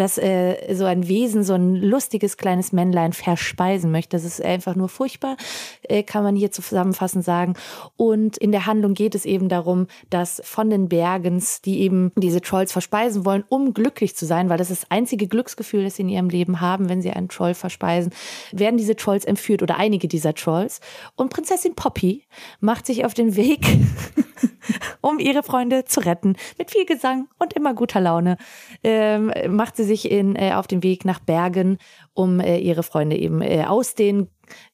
[0.02, 4.18] dass äh, so ein Wesen, so ein lustiges kleines Männlein verspeisen möchte.
[4.18, 5.38] Das ist einfach nur furchtbar,
[5.84, 7.54] äh, kann man hier zusammenfassend sagen.
[7.98, 12.42] Und in der Handlung geht es eben darum, dass von den Bergens, die eben diese
[12.42, 16.02] Trolls verspeisen wollen, um glücklich zu sein, weil das ist das einzige Glücksgefühl, das sie
[16.02, 18.12] in ihrem Leben haben, wenn sie einen Troll verspeisen,
[18.52, 20.80] werden diese Trolls entführt oder einige dieser Trolls.
[21.16, 22.24] Und Prinzessin Poppy
[22.60, 23.60] macht sich auf den Weg
[25.02, 26.36] um ihre Freunde zu retten.
[26.58, 28.38] Mit viel Gesang und immer guter Laune
[28.84, 31.78] ähm, macht sie sich in, äh, auf den Weg nach Bergen,
[32.14, 34.28] um äh, ihre Freunde eben äh, aus den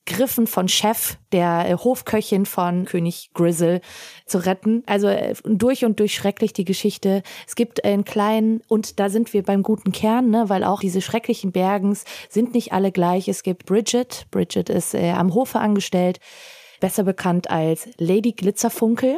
[0.06, 3.82] Griffen von Chef, der äh, Hofköchin von König Grizzle,
[4.26, 4.84] zu retten.
[4.86, 7.24] Also äh, durch und durch schrecklich die Geschichte.
[7.48, 11.02] Es gibt einen kleinen, und da sind wir beim guten Kern, ne, weil auch diese
[11.02, 13.28] schrecklichen Bergens sind nicht alle gleich.
[13.28, 14.28] Es gibt Bridget.
[14.32, 16.20] Bridget ist äh, am Hofe angestellt
[16.80, 19.18] besser bekannt als Lady Glitzerfunkel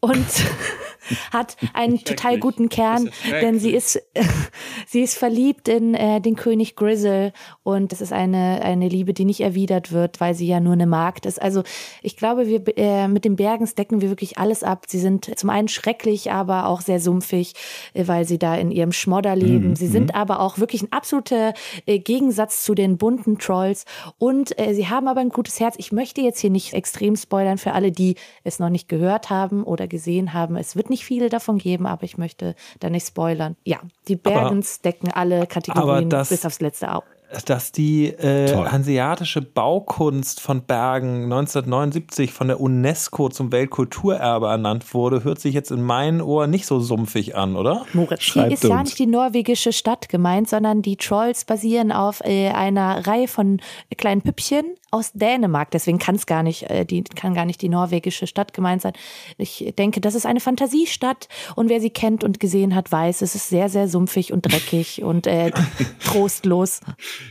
[0.00, 0.26] und
[1.32, 3.10] hat einen total guten Kern,
[3.40, 4.02] denn sie ist
[4.86, 9.24] sie ist verliebt in äh, den König Grizzle und es ist eine eine Liebe, die
[9.24, 11.40] nicht erwidert wird, weil sie ja nur eine Magd ist.
[11.40, 11.62] Also
[12.02, 14.86] ich glaube, wir äh, mit den Bergens decken wir wirklich alles ab.
[14.88, 17.54] Sie sind zum einen schrecklich, aber auch sehr sumpfig,
[17.94, 19.76] äh, weil sie da in ihrem Schmodder leben.
[19.76, 21.54] Sie sind aber auch wirklich ein absoluter
[21.86, 23.84] äh, Gegensatz zu den bunten Trolls
[24.18, 25.74] und äh, sie haben aber ein gutes Herz.
[25.78, 29.64] Ich möchte jetzt hier nicht extrem spoilern für alle, die es noch nicht gehört haben
[29.64, 30.56] oder gesehen haben.
[30.56, 33.56] Es wird nicht viele davon geben, aber ich möchte da nicht spoilern.
[33.64, 37.02] Ja, die Bergens decken alle Kategorien das- bis aufs letzte Au.
[37.46, 45.24] Dass die äh, hanseatische Baukunst von Bergen 1979 von der UNESCO zum Weltkulturerbe ernannt wurde,
[45.24, 47.86] hört sich jetzt in meinen Ohren nicht so sumpfig an, oder?
[47.92, 48.90] Moritz, hier Schreibt ist ja uns.
[48.90, 53.60] nicht die norwegische Stadt gemeint, sondern die Trolls basieren auf äh, einer Reihe von
[53.96, 55.70] kleinen Püppchen aus Dänemark.
[55.70, 58.92] Deswegen kann es gar nicht, äh, die kann gar nicht die norwegische Stadt gemeint sein.
[59.38, 63.34] Ich denke, das ist eine Fantasiestadt und wer sie kennt und gesehen hat, weiß, es
[63.34, 65.50] ist sehr, sehr sumpfig und dreckig und äh,
[66.04, 66.80] trostlos.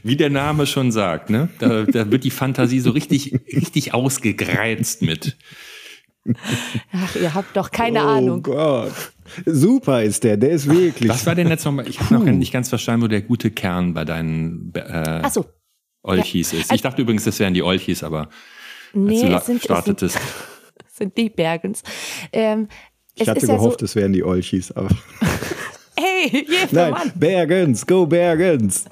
[0.04, 1.50] Wie der Name schon sagt, ne?
[1.60, 5.38] Da, da wird die Fantasie so richtig, richtig ausgegreizt mit.
[6.94, 8.44] Ach, ihr habt doch keine oh Ahnung.
[8.44, 8.92] Gott.
[9.46, 11.10] Super ist der, der ist wirklich.
[11.10, 11.88] Was war denn jetzt nochmal?
[11.88, 15.46] Ich habe noch nicht ganz verstanden, wo der gute Kern bei deinen äh, Ach so,
[16.04, 16.72] Olchis ist.
[16.72, 18.30] Ich dachte übrigens, das wären die Olchis, aber als
[18.94, 20.20] nee, du la- es sind, es sind, startetest.
[20.88, 21.84] es sind die Bergens.
[22.32, 22.68] Ähm,
[23.16, 24.90] ich hatte ist ja gehofft, so, es wären die Olchis, aber.
[26.02, 27.12] hey, Nein, Mann.
[27.16, 28.86] Bergens, go Bergens.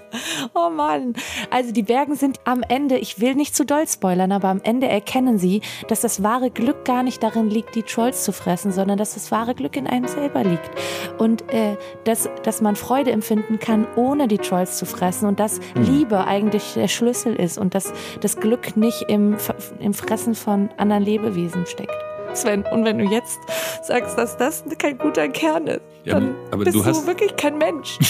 [0.54, 1.14] Oh Mann.
[1.50, 4.88] Also die Bergen sind am Ende, ich will nicht zu doll spoilern, aber am Ende
[4.88, 8.98] erkennen sie, dass das wahre Glück gar nicht darin liegt, die Trolls zu fressen, sondern
[8.98, 10.70] dass das wahre Glück in einem selber liegt.
[11.18, 15.60] Und äh, dass, dass man Freude empfinden kann, ohne die Trolls zu fressen und dass
[15.76, 19.38] Liebe eigentlich der Schlüssel ist und dass das Glück nicht im,
[19.80, 22.09] im Fressen von anderen Lebewesen steckt.
[22.34, 23.40] Sven, und wenn du jetzt
[23.84, 27.58] sagst, dass das kein guter Kern ist, Ja, dann aber bist du du, wirklich kein
[27.58, 27.98] Mensch.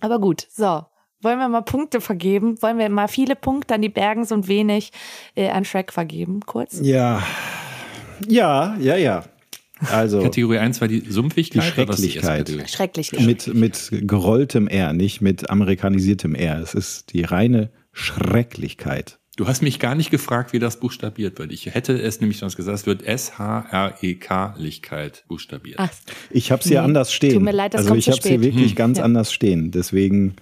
[0.00, 0.82] Aber gut, so.
[1.22, 2.60] Wollen wir mal Punkte vergeben?
[2.60, 4.92] Wollen wir mal viele Punkte an die Bergens und wenig
[5.34, 6.40] äh, an Shrek vergeben?
[6.44, 6.80] Kurz.
[6.82, 7.22] Ja.
[8.28, 9.24] Ja, ja, ja.
[9.90, 11.74] Also Kategorie 1 war die Sumpfigkeit.
[11.76, 13.24] Die oder was ist die Schrecklichkeit.
[13.24, 16.60] Mit, mit gerolltem R, nicht mit amerikanisiertem R.
[16.60, 19.18] Es ist die reine Schrecklichkeit.
[19.36, 21.50] Du hast mich gar nicht gefragt, wie das buchstabiert wird.
[21.50, 25.76] Ich hätte es nämlich sonst gesagt, es wird S-H-R-E-K-Lichkeit buchstabiert.
[25.80, 25.90] Ach,
[26.30, 27.34] Ich habe es hier Nee, anders stehen.
[27.34, 29.04] tut mir leid, das also kommt ich habe es hier wirklich ganz Ja.
[29.04, 29.70] anders stehen.
[29.72, 30.36] Deswegen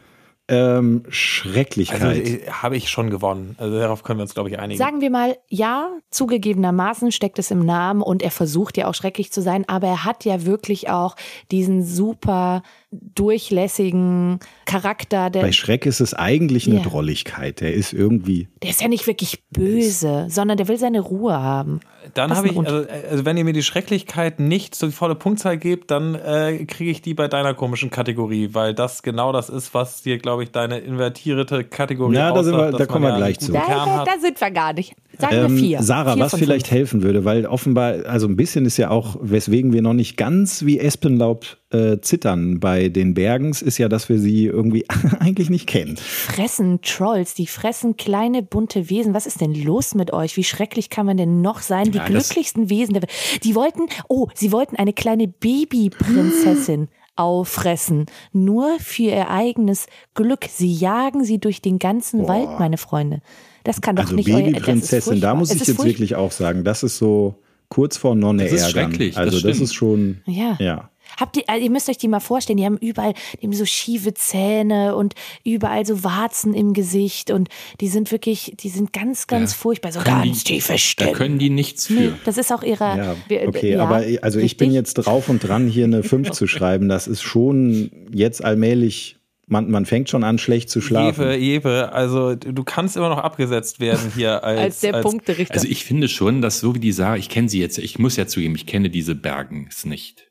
[0.48, 2.18] ähm, Also Schrecklichkeit.
[2.26, 3.54] äh, habe ich schon gewonnen.
[3.58, 4.76] Also darauf können wir uns, glaube ich, einigen.
[4.76, 9.32] sagen wir mal, ja, zugegebenermaßen steckt es im Namen und er versucht ja auch schrecklich
[9.32, 11.16] zu sein, aber er hat ja wirklich auch
[11.50, 15.30] diesen super durchlässigen Charakter.
[15.30, 16.82] Der, Bei Schreck ist es eigentlich eine Ja.
[16.82, 17.60] Drolligkeit.
[17.60, 18.48] Der ist irgendwie.
[18.62, 21.80] der ist ja nicht wirklich böse, sondern der will seine Ruhe haben.
[22.14, 25.56] Dann habe ich, also, also wenn ihr mir die Schrecklichkeit nicht so die volle Punktzahl
[25.56, 29.72] gebt, dann äh, kriege ich die bei deiner komischen Kategorie, weil das genau das ist,
[29.72, 33.16] was dir, glaube ich, deine invertierte Kategorie Ja, da sind wir- da kommen wir ja
[33.16, 33.52] gleich zu.
[33.52, 34.94] Da, da sind wir gar nicht.
[35.18, 35.82] Sagen wir vier.
[35.82, 36.78] Sarah, Vier was vielleicht fünf.
[36.78, 40.64] helfen würde, weil offenbar, also ein bisschen ist ja auch, weswegen wir noch nicht ganz
[40.64, 44.84] wie Espenlaub äh, zittern bei den Bergens, ist ja, dass wir sie irgendwie
[45.20, 45.96] eigentlich nicht kennen.
[45.96, 49.14] fressen Trolls, die fressen kleine bunte Wesen.
[49.14, 50.36] Was ist denn los mit euch?
[50.36, 51.90] Wie schrecklich kann man denn noch sein?
[51.92, 53.12] Die Ja, glücklichsten Wesen der Welt.
[53.44, 58.06] Die wollten, oh, sie wollten eine kleine Babyprinzessin auffressen.
[58.32, 60.46] Nur für ihr eigenes Glück.
[60.48, 63.20] Sie jagen sie durch den ganzen Wald, meine Freunde.
[63.64, 65.86] Das kann doch Also nicht das Babyprinzessin, da muss ich jetzt furchtbar.
[65.86, 67.36] wirklich auch sagen, das ist so
[67.68, 68.90] kurz vor Nonne Das ist ärgern.
[68.90, 69.60] schrecklich, das Also das stimmt.
[69.62, 70.56] ist schon, Ja.
[70.60, 70.88] ja.
[71.20, 73.66] Habt ihr, also ihr müsst euch die mal vorstellen, die haben überall, die haben so
[73.66, 77.48] schiefe Zähne und überall so Warzen im Gesicht und
[77.82, 79.56] die sind wirklich, die sind ganz, ganz Ja.
[79.58, 81.12] furchtbar, so Können ganz die- tiefe Da Stimmen.
[81.12, 81.92] können die nichts für.
[81.94, 82.96] Nee, das ist auch ihrer.
[82.96, 84.72] Ja, wir- okay, ja, aber also ich bin richtig.
[84.72, 86.88] jetzt drauf und dran, hier eine 5 zu schreiben.
[86.88, 91.24] Das ist schon jetzt allmählich, man, man fängt schon an, schlecht zu schlafen.
[91.24, 95.54] Jewe, Jewe, also du kannst immer noch abgesetzt werden hier als, als der Punkterichter.
[95.54, 98.16] Also ich finde schon, dass so wie die Sarah, ich kenne sie jetzt, ich muss
[98.16, 100.30] ja zugeben, ich kenne diese Bergens nicht.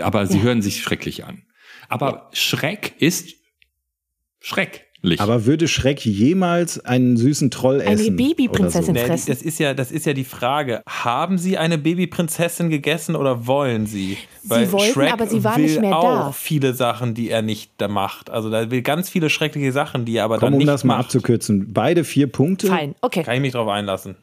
[0.00, 1.42] Aber sie hören sich schrecklich an.
[1.88, 3.34] Aber Schreck ist
[4.40, 4.86] schrecklich.
[5.20, 8.16] Aber würde Schreck jemals einen süßen Troll Eine essen?
[8.16, 8.90] Babyprinzessin.
[8.94, 9.30] oder Nee, fressen.
[9.30, 10.82] das ist ja, das ist ja die Frage.
[10.88, 14.16] Haben Sie eine Babyprinzessin gegessen oder wollen Sie?
[14.44, 16.32] wollten, aber sie war will nicht mehr auch da.
[16.32, 18.30] viele Sachen, die er nicht da macht.
[18.30, 20.40] Also da will ganz viele schreckliche Sachen, die er aber So?
[20.40, 21.06] Komm, dann um nicht das mal macht.
[21.06, 21.72] abzukürzen.
[21.72, 22.68] Beide vier Punkte.
[22.68, 23.22] Fein, okay.
[23.24, 24.16] Kann ich mich drauf einlassen.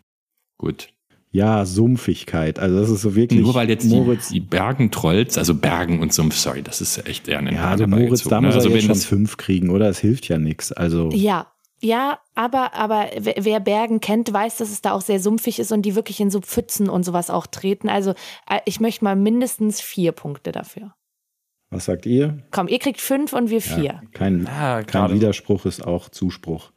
[0.58, 0.89] Gut.
[1.32, 2.58] Ja, Sumpfigkeit.
[2.58, 3.42] Also das ist so wirklich.
[3.42, 7.28] Nur weil jetzt Moritz, die, die Bergentrolls, also Bergen und Sumpf, sorry, das ist echt
[7.28, 9.70] eher eine ja, also Moritz, da muss er also jetzt wenn schon das, fünf kriegen,
[9.70, 9.88] oder?
[9.89, 10.72] Es hilft ja nichts.
[10.72, 11.48] Also Ja.
[11.82, 15.84] Ja, aber, aber wer Bergen kennt, weiß, dass es da auch sehr sumpfig ist und
[15.84, 17.88] die wirklich in so Pfützen und sowas auch treten.
[17.88, 18.12] Also
[18.50, 20.94] äh, ich möchte mal mindestens vier Punkte dafür.
[21.70, 22.39] was sagt ihr?
[22.52, 24.02] Komm, ihr kriegt fünf und wir vier.
[24.12, 25.13] Kein, Ah, kein.
[25.13, 26.72] Widerspruch ist auch Zuspruch.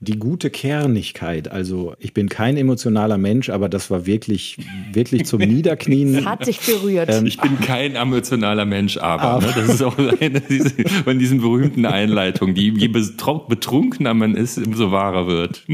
[0.00, 1.50] Die gute Kernigkeit.
[1.50, 4.58] Also ich bin kein emotionaler Mensch, aber das war wirklich,
[4.92, 6.26] wirklich zum Niederknien.
[6.26, 7.08] Hat dich berührt.
[7.10, 10.70] Ähm, ich bin kein emotionaler Mensch, aber, Aber- ne, das ist auch eine diese,
[11.04, 15.64] von diesen berühmten Einleitungen, die je betru- betrunkener man ist, umso wahrer wird.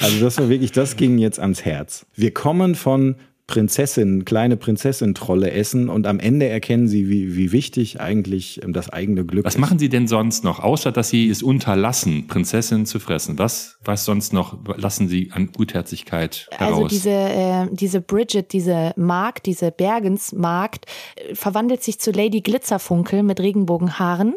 [0.00, 2.04] Also das war wirklich, das ging jetzt ans Herz.
[2.14, 3.14] Wir kommen von
[3.46, 8.88] Prinzessin, kleine Prinzessin-Trolle essen und am Ende erkennen sie, wie, wie wichtig eigentlich ähm, das
[8.88, 9.60] eigene Glück Was ist.
[9.60, 13.38] machen Sie denn sonst noch, außer dass Sie es unterlassen, Prinzessinnen zu fressen?
[13.38, 16.74] Was, was sonst noch lassen Sie an Gutherzigkeit heraus?
[16.74, 23.22] Also diese, äh, diese Bridget, diese Magd, diese Bergensmagd, äh, verwandelt sich zu Lady Glitzerfunkel
[23.22, 24.36] mit Regenbogenhaaren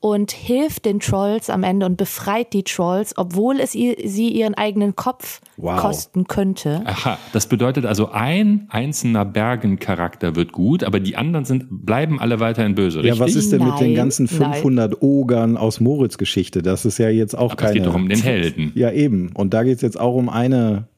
[0.00, 4.54] und hilft den Trolls am Ende und befreit die Trolls, obwohl es ihr, sie ihren
[4.54, 5.78] eigenen Kopf Wow.
[5.78, 6.80] kosten könnte.
[6.86, 12.40] Aha, das bedeutet also, ein einzelner Bergencharakter wird gut, aber die anderen sind, bleiben alle
[12.40, 13.20] weiterhin böse, Ja, richtig?
[13.20, 14.52] was ist denn mit den Nein, ganzen nein.
[14.54, 16.62] 500 Ogern aus Moritz Geschichte?
[16.62, 17.74] Das ist ja jetzt auch Aber es keine...
[17.74, 18.72] geht doch um den Helden.
[18.74, 19.30] Ja, eben.
[19.34, 20.88] Und da geht es jetzt auch um eine,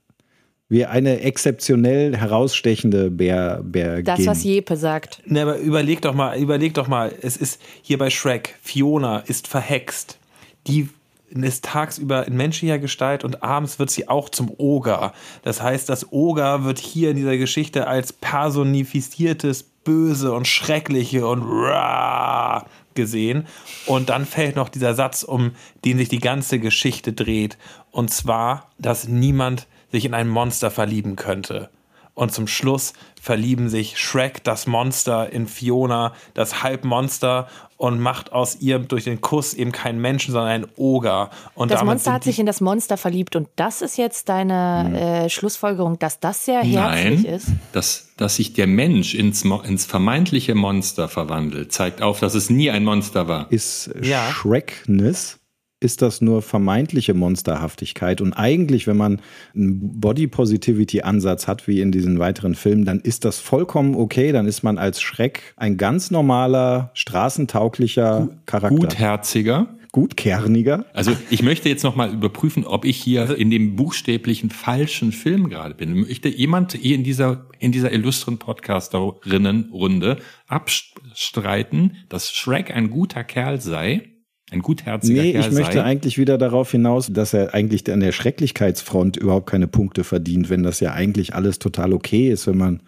[0.68, 5.22] wie eine exzeptionell herausstechende Bär, Bär Das, was Jepe sagt.
[5.26, 9.48] Ne, aber überleg doch mal, überleg doch mal, es ist hier bei Shrek, Fiona ist
[9.48, 10.18] verhext.
[10.66, 10.88] Die
[11.33, 15.12] ist tagsüber in menschlicher Gestalt und abends wird sie auch zum Oger.
[15.42, 21.42] Das heißt, das Oger wird hier in dieser Geschichte als personifiziertes Böse und Schreckliche und
[21.42, 23.47] Ra gesehen.
[23.87, 25.53] Und dann fällt noch dieser Satz, um
[25.85, 27.57] den sich die ganze Geschichte dreht.
[27.90, 31.71] Und zwar, dass niemand sich in ein Monster verlieben könnte.
[32.14, 38.61] Und zum Schluss verlieben sich Shrek, das Monster, in Fiona, das Halbmonster und macht aus
[38.61, 41.31] ihr durch den Kuss eben keinen Menschen, sondern einen Oger.
[41.55, 45.29] Und Das Monster hat sich in das Monster verliebt und das ist jetzt deine äh,
[45.31, 47.48] Schlussfolgerung, dass das sehr herzlich Nein, ist.
[47.72, 52.70] dass, dass sich der Mensch ins, ins vermeintliche Monster verwandelt, zeigt auf, dass es nie
[52.70, 53.51] ein Monster war.
[53.51, 54.31] Ist Ja.
[54.31, 55.38] Shrekness,
[55.83, 58.21] ist das nur vermeintliche Monsterhaftigkeit.
[58.21, 59.21] Und eigentlich, wenn man
[59.55, 64.33] einen Body-Positivity-Ansatz hat, wie in diesen weiteren Filmen, dann ist das vollkommen okay.
[64.33, 68.77] Dann ist man als Schreck ein ganz normaler, straßentauglicher Charakter.
[68.77, 69.68] Gutherziger.
[69.92, 70.87] Gutkerniger.
[70.95, 75.75] Also ich möchte jetzt nochmal überprüfen, ob ich hier in dem buchstäblichen falschen Film gerade
[75.75, 75.92] bin.
[76.01, 80.16] Möchte jemand hier in dieser, in dieser illustren Podcasterinnenrunde
[80.47, 84.12] abstreiten, dass Shrek ein guter Kerl sei?
[84.53, 85.83] Ein gutherziger Nee, Kerl ich möchte sei?
[85.83, 90.62] eigentlich wieder darauf hinaus, dass er eigentlich an der Schrecklichkeitsfront überhaupt keine Punkte verdient, wenn
[90.62, 92.81] das ja eigentlich alles total okay ist, wenn man.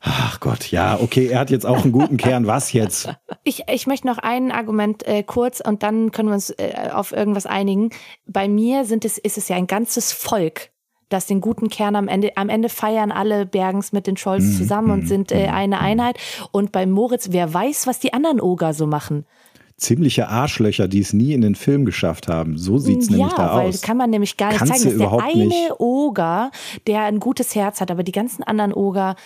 [0.00, 2.46] Ach Gott, ja, okay, er hat jetzt auch einen guten Kern.
[2.46, 3.10] Was jetzt?
[3.42, 7.12] Ich, ich möchte noch ein Argument äh, kurz und dann können wir uns äh, auf
[7.12, 7.90] irgendwas einigen.
[8.26, 10.70] Bei mir sind es, ist es ja ein ganzes Volk,
[11.10, 14.90] das den guten Kern am Ende, am Ende feiern alle Bergens mit den Scholz zusammen
[14.90, 16.18] und sind äh, eine Einheit.
[16.52, 19.26] Und bei Moritz, wer weiß, was die anderen Oger so machen.
[19.76, 22.56] Ziemliche Arschlöcher, die es nie in den Film geschafft haben.
[22.56, 23.82] So sieht es ja, nämlich da weil aus.
[23.82, 24.98] kann man nämlich gar nicht Kannst zeigen.
[24.98, 25.72] Das ist der eine nicht.
[25.80, 26.50] Oger,
[26.86, 29.16] der ein gutes Herz hat, aber die ganzen anderen Oger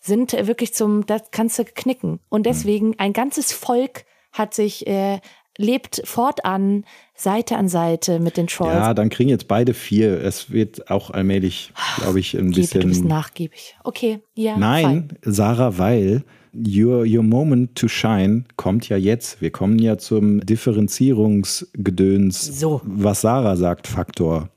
[0.00, 2.20] sind wirklich zum, das kannst du knicken.
[2.28, 5.20] Und deswegen ein ganzes Volk hat sich, äh,
[5.56, 8.74] lebt fortan Seite an Seite mit den Trolls.
[8.74, 10.20] Ja, dann kriegen jetzt beide vier.
[10.20, 13.06] Es wird auch allmählich, glaube ich, ein Gib, du bist bisschen.
[13.06, 13.76] nachgiebig.
[13.84, 14.56] Okay, ja.
[14.56, 16.24] Nein, Sarah, weil
[16.54, 19.40] your, your Moment to Shine kommt ja jetzt.
[19.40, 22.80] Wir kommen ja zum Differenzierungsgedöns, So.
[22.84, 24.50] was Sarah sagt, Faktor.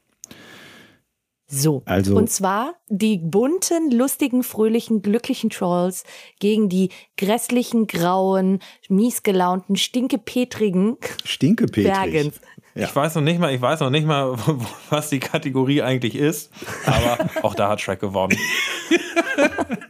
[1.50, 1.82] So.
[1.86, 6.04] Also- Und zwar die bunten, lustigen, fröhlichen, glücklichen Trolls
[6.40, 11.94] gegen die grässlichen, grauen, miesgelaunten, stinkepetrigen Stinkepetrig.
[11.94, 12.42] Bergens.
[12.76, 14.36] Ich weiß noch nicht mal, ich weiß noch nicht mal,
[14.90, 16.52] was die Kategorie eigentlich ist,
[16.86, 18.38] aber auch da hat Shrek gewonnen.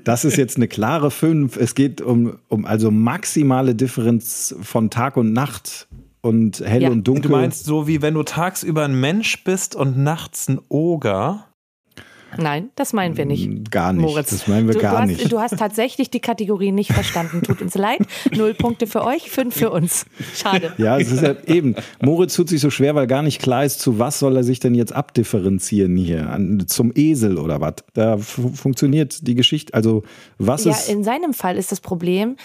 [0.04, 1.58] Das ist jetzt eine klare 5.
[1.58, 5.88] Es geht um, um also maximale Differenz von Tag und Nacht
[6.22, 6.90] und hell Ja.
[6.90, 7.24] und dunkel.
[7.24, 11.44] Du meinst so wie wenn du tagsüber ein Mensch bist und nachts ein Oger?
[12.38, 13.72] Nein, das meinen wir nicht.
[13.72, 14.02] Gar nicht.
[14.02, 14.32] Moritz.
[14.32, 15.32] Das meinen wir du, gar du hast, nicht.
[15.32, 17.42] Du hast tatsächlich die Kategorie nicht verstanden.
[17.42, 18.00] Tut uns leid.
[18.36, 20.06] Null Punkte für euch, fünf für uns.
[20.36, 20.74] Schade.
[20.78, 21.76] Ja, es ist ja eben.
[22.02, 24.60] Moritz tut sich so schwer, weil gar nicht klar ist, zu was soll er sich
[24.60, 26.30] denn jetzt abdifferenzieren hier?
[26.30, 27.76] An, zum Esel oder was?
[27.94, 29.74] Da fu- funktioniert die Geschichte.
[29.74, 30.04] Also,
[30.38, 30.90] was Ja, ist.
[30.90, 32.36] in seinem Fall ist das Problem,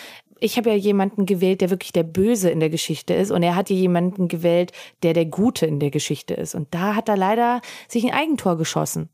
[0.42, 3.56] ich habe ja jemanden gewählt, der wirklich der Böse in der Geschichte ist und er
[3.56, 6.54] hat hier jemanden gewählt, der der Gute in der Geschichte ist.
[6.54, 9.08] Und da hat er leider sich ein Eigentor geschossen.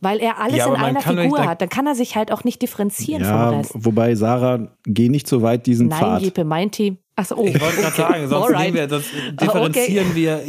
[0.00, 1.62] Weil er alles Ja, in einer Figur nicht- hat.
[1.62, 3.72] Dann kann er sich halt auch nicht differenzieren Ja, vom Rest.
[3.74, 6.22] wobei Sarah, geh nicht so weit diesen Nein, Pfad.
[6.22, 6.98] Jeppe, mein Team.
[7.16, 7.46] Achso, oh.
[7.46, 10.42] Ich wollte gerade sagen, sonst, wir, sonst differenzieren wir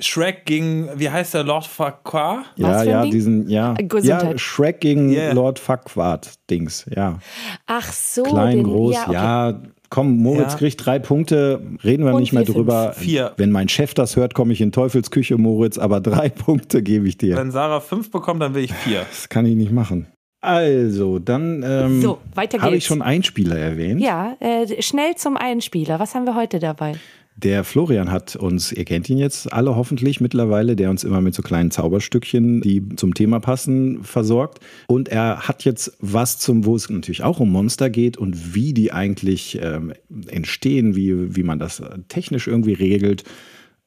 [0.00, 2.44] Shrek gegen, wie heißt der, Lord Farquaad?
[2.56, 3.10] Ja, ja, Ding?
[3.12, 3.74] diesen, ja.
[3.74, 4.32] Gesundheit.
[4.32, 5.32] Ja, Shrek gegen Yeah.
[5.32, 7.18] Lord Fuckwart-Dings, ja.
[7.66, 8.22] Ach so.
[8.22, 9.12] Klein, den, groß, ja.
[9.12, 9.58] ja, okay.
[9.90, 10.58] Komm, Moritz Ja.
[10.58, 12.92] kriegt drei Punkte, reden wir Und nicht mehr drüber.
[12.92, 13.04] fünf.
[13.06, 13.32] Vier.
[13.38, 17.16] Wenn mein Chef das hört, komme ich in Teufelsküche, Moritz, aber drei Punkte gebe ich
[17.16, 17.36] dir.
[17.36, 19.00] Wenn Sarah fünf bekommt, dann will ich vier.
[19.08, 20.06] Das kann ich nicht machen.
[20.40, 24.00] Also, dann ähm, So, weiter habe ich schon Einspieler erwähnt.
[24.00, 25.98] Ja, äh, schnell zum Einspieler.
[25.98, 26.94] Was haben wir heute dabei?
[27.40, 31.36] Der Florian hat uns, ihr kennt ihn jetzt alle hoffentlich mittlerweile, der uns immer mit
[31.36, 34.58] so kleinen Zauberstückchen, die zum Thema passen, versorgt.
[34.88, 38.74] Und er hat jetzt was zum, wo es natürlich auch um Monster geht und wie
[38.74, 39.92] die eigentlich ähm,
[40.26, 43.22] entstehen, wie, wie man das technisch irgendwie regelt.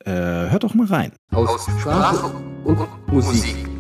[0.05, 1.11] Äh, hört doch mal rein.
[1.31, 2.31] aus Sprache
[2.63, 3.70] und Musik.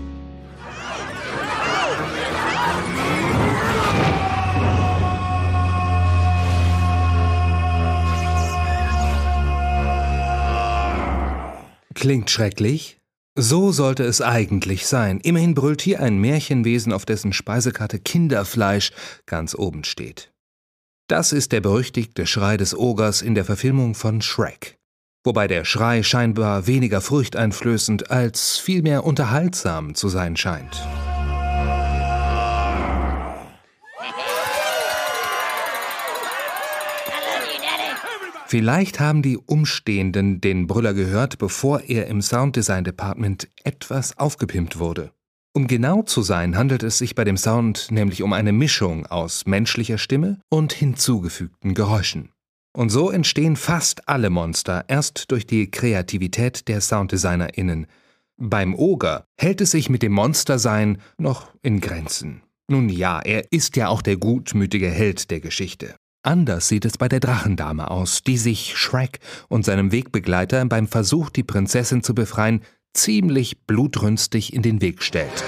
[11.93, 12.97] Klingt schrecklich?
[13.37, 15.19] So sollte es eigentlich sein.
[15.21, 18.91] Immerhin brüllt hier ein Märchenwesen, auf dessen Speisekarte Kinderfleisch
[19.25, 20.31] ganz oben steht.
[21.07, 24.77] Das ist der berüchtigte Schrei des Ogers in der Verfilmung von Shrek.
[25.23, 30.81] Wobei der Schrei scheinbar weniger furchteinflößend als vielmehr unterhaltsam zu sein scheint.
[38.51, 45.13] Vielleicht haben die Umstehenden den Brüller gehört, bevor er im Sounddesign Department etwas aufgepimpt wurde.
[45.53, 49.45] Um genau zu sein, handelt es sich bei dem Sound nämlich um eine Mischung aus
[49.45, 52.33] menschlicher Stimme und hinzugefügten Geräuschen.
[52.75, 57.87] Und so entstehen fast alle Monster erst durch die Kreativität der SounddesignerInnen.
[58.35, 62.41] Beim Oger hält es sich mit dem Monstersein noch in Grenzen.
[62.69, 65.95] Nun ja, er ist ja auch der gutmütige Held der Geschichte.
[66.23, 71.31] Anders sieht es bei der Drachendame aus, die sich Shrek und seinem Wegbegleiter beim Versuch,
[71.31, 72.61] die Prinzessin zu befreien,
[72.93, 75.43] ziemlich blutrünstig in den Weg stellt.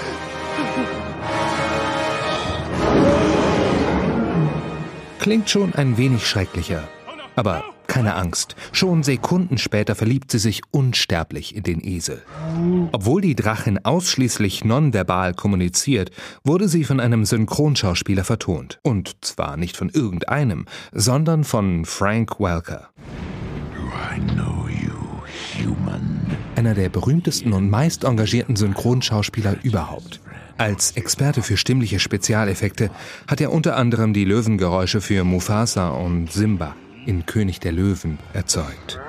[5.20, 6.88] Klingt schon ein wenig schrecklicher.
[7.36, 12.22] Aber keine Angst, schon Sekunden später verliebt sie sich unsterblich in den Esel.
[12.92, 16.10] Obwohl die Drachin ausschließlich nonverbal kommuniziert,
[16.44, 18.78] wurde sie von einem Synchronschauspieler vertont.
[18.82, 22.88] Und zwar nicht von irgendeinem, sondern von Frank Welker.
[26.56, 30.20] Einer der berühmtesten und meist engagierten Synchronschauspieler überhaupt.
[30.56, 32.90] Als Experte für stimmliche Spezialeffekte
[33.26, 39.00] hat er unter anderem die Löwengeräusche für Mufasa und Simba in König der Löwen erzeugt.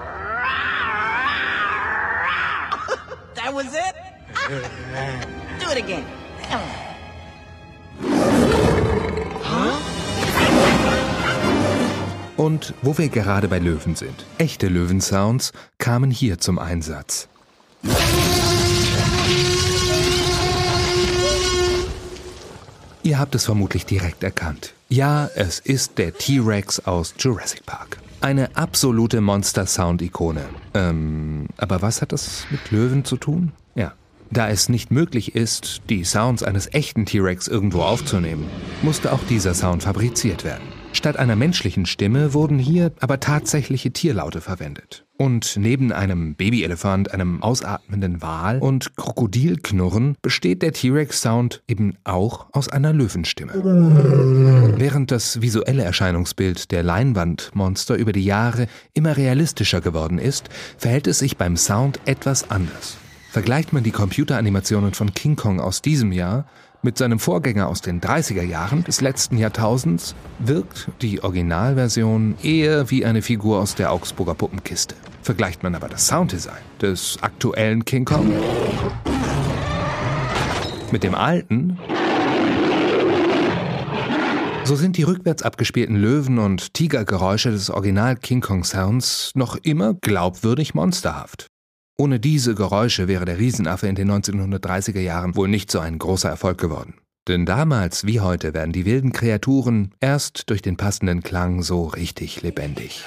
[3.36, 3.96] That was it?
[5.60, 6.04] Do it again.
[12.38, 17.28] Und wo wir gerade bei Löwen sind, echte Löwensounds kamen hier zum Einsatz.
[23.06, 24.74] Ihr habt es vermutlich direkt erkannt.
[24.90, 28.00] Ja, es ist der T-Rex aus Jurassic Park.
[28.20, 30.44] Eine absolute Monster-Sound-Ikone.
[30.74, 33.52] Ähm, aber was hat das mit Löwen zu tun?
[33.76, 33.94] Ja.
[34.32, 38.48] Da es nicht möglich ist, die Sounds eines echten T-Rex irgendwo aufzunehmen,
[38.82, 40.64] musste auch dieser Sound fabriziert werden.
[40.96, 45.06] Statt einer menschlichen Stimme wurden hier aber tatsächliche Tierlaute verwendet.
[45.18, 52.70] Und neben einem Babyelefant, einem ausatmenden Wal und Krokodilknurren besteht der T-Rex-Sound eben auch aus
[52.70, 53.54] einer Löwenstimme.
[54.78, 61.20] Während das visuelle Erscheinungsbild der Leinwandmonster über die Jahre immer realistischer geworden ist, verhält es
[61.20, 62.98] sich beim Sound etwas anders.
[63.32, 66.46] Vergleicht man die Computeranimationen von King Kong aus diesem Jahr
[66.82, 73.06] mit seinem Vorgänger aus den 30er Jahren des letzten Jahrtausends wirkt die Originalversion eher wie
[73.06, 74.96] eine Figur aus der Augsburger Puppenkiste.
[75.22, 78.32] Vergleicht man aber das Sounddesign des aktuellen King Kong
[80.92, 81.78] mit dem alten,
[84.66, 89.94] so sind die rückwärts abgespielten Löwen- und Tigergeräusche des Original King Kong Sounds noch immer
[89.94, 91.48] glaubwürdig monsterhaft.
[91.98, 96.30] Ohne diese Geräusche wäre der Riesenaffe in den 1930er Jahren wohl nicht so ein großer
[96.30, 96.96] Erfolg geworden.
[97.30, 102.42] Denn damals wie heute werden die wilden Kreaturen erst durch den passenden Klang so richtig
[102.42, 103.06] lebendig.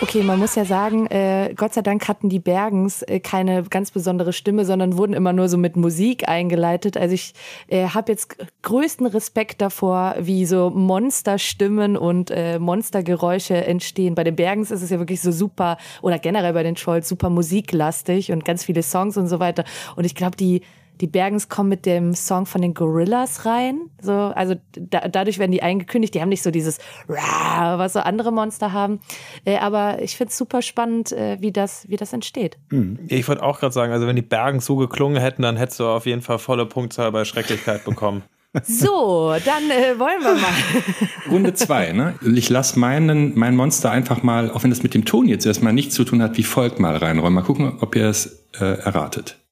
[0.00, 3.90] Okay, man muss ja sagen, äh, Gott sei Dank hatten die Bergens äh, keine ganz
[3.90, 6.96] besondere Stimme, sondern wurden immer nur so mit Musik eingeleitet.
[6.96, 7.32] Also ich
[7.68, 14.14] äh, habe jetzt größten Respekt davor, wie so Monsterstimmen und äh, Monstergeräusche entstehen.
[14.14, 17.30] Bei den Bergens ist es ja wirklich so super, oder generell bei den Trolls super
[17.30, 19.64] musiklastig und ganz viele Songs und so weiter.
[19.96, 20.62] Und ich glaube, die
[21.00, 23.90] die Bergens kommen mit dem Song von den Gorillas rein.
[24.00, 26.14] So, also da, dadurch werden die eingekündigt.
[26.14, 26.78] Die haben nicht so dieses
[27.08, 29.00] Rah, was so andere Monster haben.
[29.44, 32.58] Äh, aber ich finde es super spannend, äh, wie, das, wie das entsteht.
[32.70, 32.98] Mhm.
[33.08, 35.86] Ich wollte auch gerade sagen, also wenn die Bergens so geklungen hätten, dann hättest du
[35.86, 38.22] auf jeden Fall volle Punktzahl bei Schrecklichkeit bekommen.
[38.62, 40.52] So, dann äh, wollen wir mal.
[41.28, 42.14] Runde zwei, ne?
[42.36, 45.72] Ich lasse meinen, mein Monster einfach mal, auch wenn das mit dem Ton jetzt erstmal
[45.72, 47.34] nichts zu tun hat, wie folgt mal reinräumen.
[47.34, 49.43] Mal gucken, ob ihr es äh, erratet.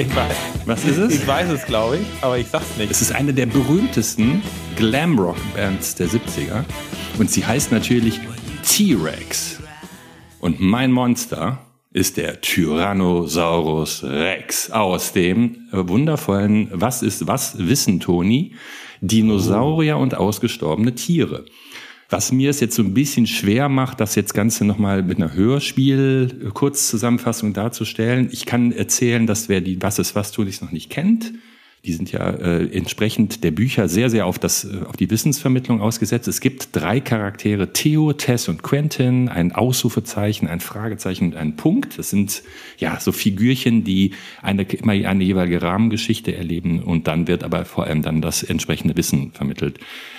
[0.00, 0.34] Ich weiß.
[0.64, 1.14] Was ist es?
[1.16, 2.90] Ich weiß es, glaube ich, aber ich sag's nicht.
[2.90, 4.40] Es ist eine der berühmtesten
[4.76, 6.64] Glamrock-Bands der 70er.
[7.18, 8.18] Und sie heißt natürlich
[8.62, 9.60] T-Rex.
[10.40, 11.58] Und mein Monster
[11.92, 18.54] ist der Tyrannosaurus Rex aus dem wundervollen Was ist was Wissen, Toni?
[19.02, 21.44] Dinosaurier und ausgestorbene Tiere.
[22.10, 25.32] Was mir es jetzt so ein bisschen schwer macht, das jetzt Ganze nochmal mit einer
[25.32, 28.30] Hörspiel-Kurzzusammenfassung darzustellen.
[28.32, 31.34] Ich kann erzählen, dass wer die Was ist was Tunis noch nicht kennt,
[31.84, 35.80] die sind ja äh, entsprechend der Bücher sehr, sehr auf, das, äh, auf die Wissensvermittlung
[35.80, 36.28] ausgesetzt.
[36.28, 41.98] Es gibt drei Charaktere, Theo, Tess und Quentin, ein Ausrufezeichen, ein Fragezeichen und ein Punkt.
[41.98, 42.42] Das sind
[42.76, 44.12] ja so Figürchen, die
[44.42, 48.96] eine, immer eine jeweilige Rahmengeschichte erleben und dann wird aber vor allem dann das entsprechende
[48.96, 49.78] Wissen vermittelt.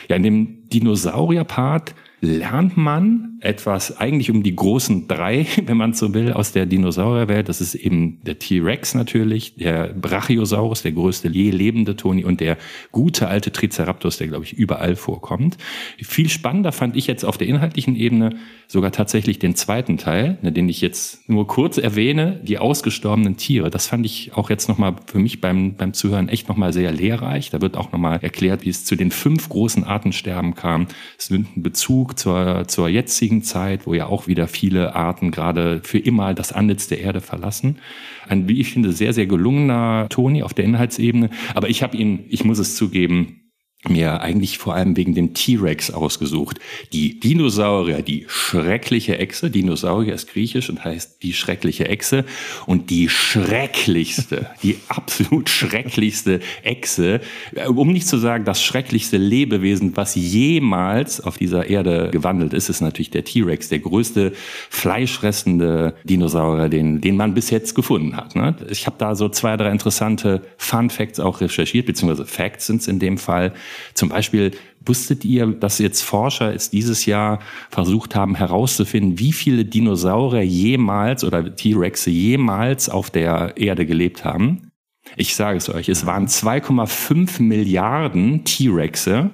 [0.10, 6.14] Ja, in dem Dinosaurier-Part lernt man etwas eigentlich um die großen drei, wenn man so
[6.14, 7.50] will, aus der Dinosaurierwelt.
[7.50, 12.58] Das ist eben der T-Rex natürlich, der Brachiosaurus, der größte je lebende Toni und der
[12.92, 15.58] gute alte Triceratops, der glaube ich überall vorkommt.
[15.98, 18.36] Viel spannender fand ich jetzt auf der inhaltlichen Ebene
[18.68, 23.70] sogar tatsächlich den zweiten Teil, ne, den ich jetzt nur kurz erwähne, die ausgestorbenen Tiere.
[23.70, 27.50] Das fand ich auch jetzt nochmal für mich beim, beim Zuhören echt nochmal sehr lehrreich.
[27.50, 30.88] Da wird auch nochmal erklärt, wie es zu den fünf großen Artensterben kam.
[31.18, 35.82] Es nimmt einen Bezug zur, zur jetzigen Zeit, wo ja auch wieder viele Arten gerade
[35.84, 37.80] für immer das Antlitz der Erde verlassen.
[38.28, 41.30] Ein, wie ich finde, sehr, sehr gelungener Toni auf der Inhaltsebene.
[41.56, 43.41] Aber ich habe ihn, ich muss es zugeben,
[43.90, 46.60] mir eigentlich vor allem wegen dem T-Rex ausgesucht.
[46.94, 49.50] Die Dinosaurier, die schreckliche Echse.
[49.50, 52.26] Dinosaurier ist griechisch und heißt die schreckliche Echse.
[52.68, 57.22] Und die schrecklichste, die absolut schrecklichste Echse,
[57.56, 62.70] äh, um nicht zu sagen das schrecklichste Lebewesen, was jemals auf dieser Erde gewandelt ist,
[62.70, 64.34] ist natürlich der T-Rex, der größte
[64.70, 68.36] fleischfressende Dinosaurier, den, den man bis jetzt gefunden hat.
[68.36, 68.56] Ne?
[68.70, 72.88] Ich habe da so zwei, drei interessante Fun Facts auch recherchiert, beziehungsweise Facts sind es
[72.88, 73.54] in dem Fall.
[73.94, 74.52] Zum Beispiel
[74.86, 81.24] wusstet ihr, dass jetzt Forscher es dieses Jahr versucht haben herauszufinden, wie viele Dinosaurier jemals
[81.24, 84.72] oder T-Rexe jemals auf der Erde gelebt haben?
[85.18, 89.32] Ich sage es euch, es waren 2,5 Milliarden T-Rexe,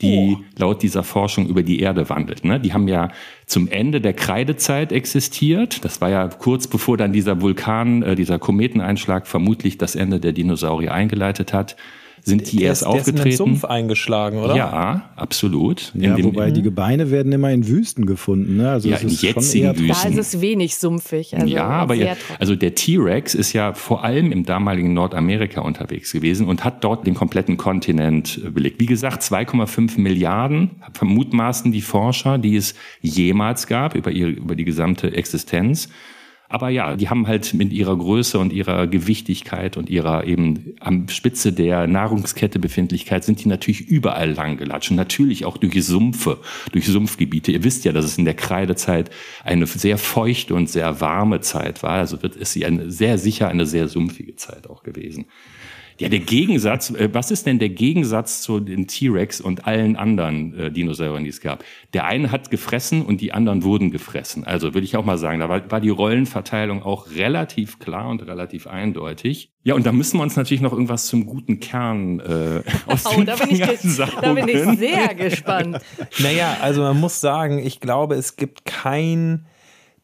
[0.00, 0.44] die oh.
[0.58, 2.44] laut dieser Forschung über die Erde wandelt.
[2.44, 2.58] Ne?
[2.60, 3.10] Die haben ja
[3.46, 5.84] zum Ende der Kreidezeit existiert.
[5.84, 10.32] Das war ja kurz bevor dann dieser Vulkan, äh, dieser Kometeneinschlag vermutlich das Ende der
[10.32, 11.76] Dinosaurier eingeleitet hat.
[12.26, 13.18] Sind die der erst ist, der aufgetreten.
[13.18, 14.56] Ist in den Sumpf eingeschlagen, oder?
[14.56, 15.92] Ja, absolut.
[15.94, 18.56] Ja, dem- wobei die Gebeine werden immer in Wüsten gefunden.
[18.56, 18.70] Ne?
[18.70, 20.14] Also Ja, es in jetzigen eher Wüsten.
[20.14, 21.36] Da ist es wenig sumpfig.
[21.36, 26.12] Also ja, aber ja, also der T-Rex ist ja vor allem im damaligen Nordamerika unterwegs
[26.12, 28.80] gewesen und hat dort den kompletten Kontinent äh, belegt.
[28.80, 34.64] Wie gesagt, 2,5 Milliarden vermutmaßen die Forscher, die es jemals gab über, ihre, über die
[34.64, 35.88] gesamte Existenz.
[36.54, 41.08] Aber ja, die haben halt mit ihrer Größe und ihrer Gewichtigkeit und ihrer eben am
[41.08, 44.92] Spitze der Nahrungskette Befindlichkeit sind die natürlich überall lang gelatscht.
[44.92, 46.38] Und natürlich auch durch Sumpfe,
[46.70, 47.50] durch Sumpfgebiete.
[47.50, 49.10] Ihr wisst ja, dass es in der Kreidezeit
[49.42, 51.94] eine sehr feuchte und sehr warme Zeit war.
[51.94, 55.24] Also wird ist sie eine, sehr sicher eine sehr sumpfige Zeit auch gewesen.
[55.98, 60.54] Ja, der Gegensatz, äh, was ist denn der Gegensatz zu den T-Rex und allen anderen
[60.58, 61.64] äh, Dinosauriern, die es gab?
[61.92, 64.44] Der eine hat gefressen und die anderen wurden gefressen.
[64.44, 68.26] Also würde ich auch mal sagen, da war, war die Rollenverteilung auch relativ klar und
[68.26, 69.52] relativ eindeutig.
[69.62, 73.14] Ja, und da müssen wir uns natürlich noch irgendwas zum guten Kern äh, aus Oh,
[73.16, 75.78] den da bin, ich, da bin ich sehr gespannt.
[76.18, 79.46] Naja, also man muss sagen, ich glaube, es gibt kein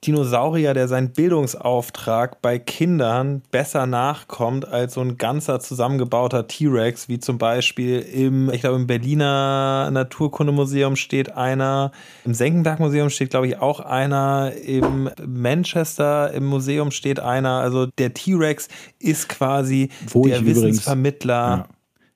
[0.07, 7.19] Dinosaurier, der seinen Bildungsauftrag bei Kindern besser nachkommt als so ein ganzer zusammengebauter T-Rex, wie
[7.19, 11.93] zum Beispiel im, ich glaube, im Berliner Naturkundemuseum steht einer,
[12.25, 17.61] im Senckenberg-Museum steht, glaube ich, auch einer, im Manchester im Museum steht einer.
[17.61, 21.35] Also der T-Rex ist quasi Wo der ich übrigens- Wissensvermittler.
[21.35, 21.67] Ja.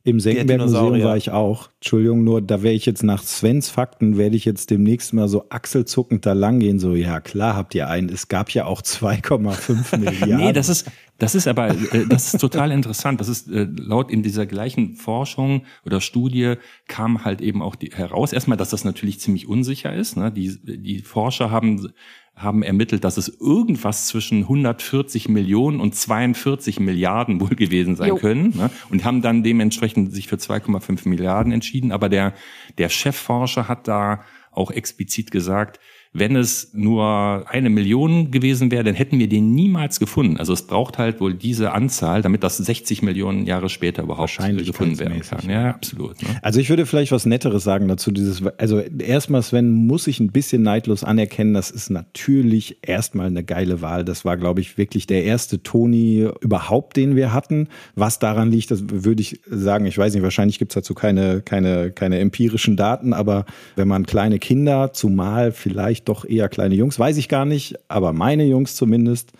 [0.06, 1.70] Im Senckenberg-Museum war ich auch.
[1.76, 5.46] Entschuldigung, nur da werde ich jetzt nach Svens Fakten, werde ich jetzt demnächst mal so
[5.48, 6.78] achselzuckend da lang gehen.
[6.78, 8.10] So, ja, klar habt ihr einen.
[8.10, 10.36] Es gab ja auch 2,5 Milliarden.
[10.36, 13.18] Nee, das ist, das ist aber, äh, das ist total interessant.
[13.18, 17.90] Das ist äh, laut in dieser gleichen Forschung oder Studie kam halt eben auch die,
[17.94, 18.34] heraus.
[18.34, 20.18] Erstmal, dass das natürlich ziemlich unsicher ist.
[20.18, 20.30] Ne?
[20.30, 21.88] Die, die Forscher haben
[22.36, 28.16] haben ermittelt, dass es irgendwas zwischen 140 Millionen und 42 Milliarden wohl gewesen sein Jo.
[28.16, 28.70] können ne?
[28.90, 31.92] und haben dann dementsprechend sich für 2,5 Milliarden entschieden.
[31.92, 32.34] Aber der,
[32.78, 35.78] der Chefforscher hat da auch explizit gesagt,
[36.16, 40.36] wenn es nur eine Million gewesen wäre, dann hätten wir den niemals gefunden.
[40.36, 45.00] Also es braucht halt wohl diese Anzahl, damit das 60 Millionen Jahre später überhaupt gefunden
[45.00, 45.50] werden kann.
[45.50, 46.22] Ja, absolut.
[46.22, 46.28] Ne?
[46.40, 48.12] Also ich würde vielleicht was Netteres sagen dazu.
[48.12, 53.42] Dieses, also erstmal, Sven, muss ich ein bisschen neidlos anerkennen, das ist natürlich erstmal eine
[53.42, 54.04] geile Wahl.
[54.04, 57.66] Das war, glaube ich, wirklich der erste Toni überhaupt, den wir hatten.
[57.96, 61.40] Was daran liegt, das würde ich sagen, ich weiß nicht, wahrscheinlich gibt es dazu keine,
[61.40, 66.98] keine, keine empirischen Daten, aber wenn man kleine Kinder, zumal vielleicht doch eher kleine Jungs,
[66.98, 69.32] weiß ich gar nicht, aber meine Jungs zumindest,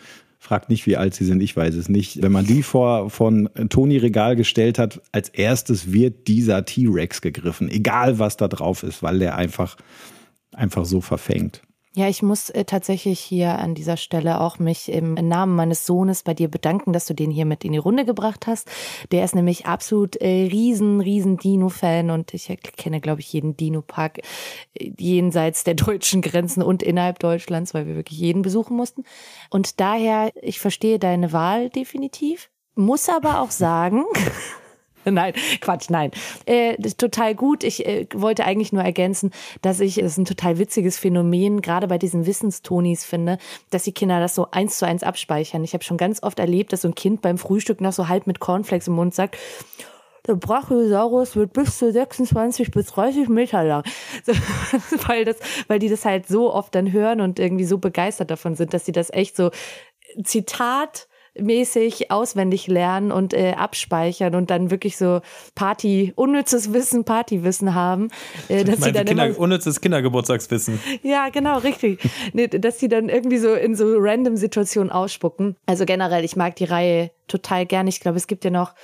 [0.44, 2.20] Fragt nicht, wie alt sie sind, ich weiß es nicht.
[2.20, 7.70] Wenn man die vor von Toni Regal gestellt hat, als erstes wird dieser T-Rex gegriffen,
[7.70, 9.78] egal was da drauf ist, weil der einfach,
[10.52, 11.62] einfach so verfängt.
[11.96, 16.24] Ja, ich muss äh, tatsächlich hier an dieser Stelle auch mich im Namen meines Sohnes
[16.24, 18.68] bei dir bedanken, dass du den hier mit in die Runde gebracht hast.
[19.12, 24.18] Der ist nämlich absolut äh, riesen, riesen Dino-Fan und ich kenne, glaube ich, jeden Dino-Park
[24.74, 29.04] äh, jenseits der deutschen Grenzen und innerhalb Deutschlands, weil wir wirklich jeden besuchen mussten.
[29.50, 34.02] Und daher, ich verstehe deine Wahl definitiv, muss aber auch sagen,
[35.10, 36.10] Nein, Quatsch, nein.
[36.46, 37.62] Äh, das total gut.
[37.64, 39.32] Ich äh, wollte eigentlich nur ergänzen,
[39.62, 43.38] dass ich es ein total witziges Phänomen, gerade bei diesen Wissenstonis finde,
[43.70, 45.64] dass die Kinder das so eins zu eins abspeichern.
[45.64, 48.26] Ich habe schon ganz oft erlebt, dass so ein Kind beim Frühstück noch so halb
[48.26, 49.36] mit Cornflakes im Mund sagt,
[50.26, 53.84] der Brachiosaurus wird bis zu 26 bis 30 Meter lang.
[54.24, 54.32] So,
[55.08, 55.36] weil, das,
[55.68, 58.86] weil die das halt so oft dann hören und irgendwie so begeistert davon sind, dass
[58.86, 59.50] sie das echt so
[60.22, 61.08] Zitat
[61.38, 65.20] mäßig auswendig lernen und äh, abspeichern und dann wirklich so
[65.54, 68.08] Party, unnützes Wissen, Partywissen haben.
[68.48, 70.78] Äh, dass sie dann Kinder, immer, unnützes Kindergeburtstagswissen.
[71.02, 71.98] ja, genau, richtig.
[72.32, 75.56] Nee, dass sie dann irgendwie so in so random Situationen ausspucken.
[75.66, 77.86] Also generell, ich mag die Reihe total gern.
[77.86, 78.74] Ich glaube, es gibt ja noch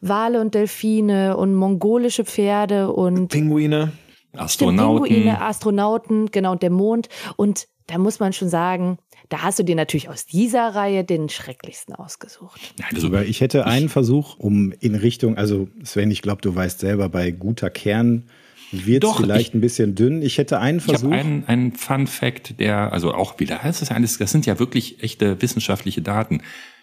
[0.00, 3.92] Wale und Delfine und mongolische Pferde und Pinguine.
[4.32, 5.04] Stimmt, Astronauten.
[5.04, 7.08] Pinguine, Astronauten, genau, und der Mond.
[7.36, 8.98] Und da muss man schon sagen,
[9.28, 12.60] da hast du dir natürlich aus dieser Reihe den schrecklichsten ausgesucht.
[12.92, 16.80] Also, Aber ich hätte einen Versuch, um in Richtung, also Sven, ich glaube, du weißt
[16.80, 18.24] selber, bei guter Kern
[18.72, 20.22] wird es Doch, vielleicht ich- ein bisschen dünn.
[20.22, 21.12] Ich hätte einen Ich habe Versuch.
[21.12, 25.02] einen, einen Fun Fact, der, also auch wieder, das ist alles, das sind ja wirklich
[25.02, 26.40] echte wissenschaftliche Daten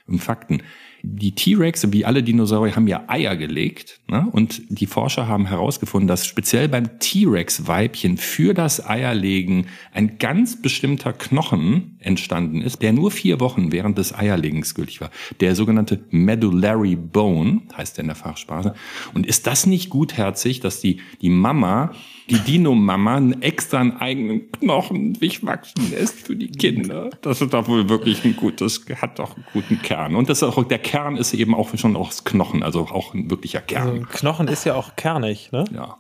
[0.08, 0.64] und Fakten.
[1.06, 4.00] Die T-Rex, wie alle Dinosaurier, haben ja Eier gelegt.
[4.08, 4.26] Ne?
[4.32, 11.12] Und die Forscher haben herausgefunden, dass speziell beim T-Rex-Weibchen für das Eierlegen ein ganz bestimmter
[11.12, 15.10] Knochen entstanden ist, der nur vier Wochen während des Eierlegens gültig war.
[15.40, 18.74] Der sogenannte Medullary Bone, heißt der in der Fachsprache.
[19.14, 21.92] Und ist das nicht gutherzig, dass die, die Mama,
[22.30, 27.10] die Dino-Mama, einen extra einen eigenen Knochen durchwachsen lässt für die Kinder?
[27.22, 30.16] Das ist doch wohl wirklich ein gutes, hat doch einen guten Kern.
[30.16, 33.30] Und das ist auch, der Kern ist eben auch schon aus Knochen, also auch ein
[33.30, 33.90] wirklicher Kern.
[33.90, 35.66] Also Knochen ist ja auch kernig, ne?
[35.74, 35.98] Ja.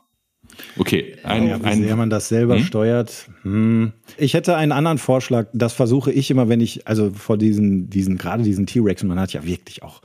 [0.77, 2.63] Okay, ein, Ja, wie ein, sehr man das selber Hm?
[2.63, 3.27] steuert.
[3.43, 3.91] Hm.
[4.17, 5.47] Ich hätte einen anderen Vorschlag.
[5.53, 9.33] Das versuche ich immer, wenn ich, also vor diesen, diesen, gerade diesen T-Rex, man hat
[9.33, 10.01] ja wirklich auch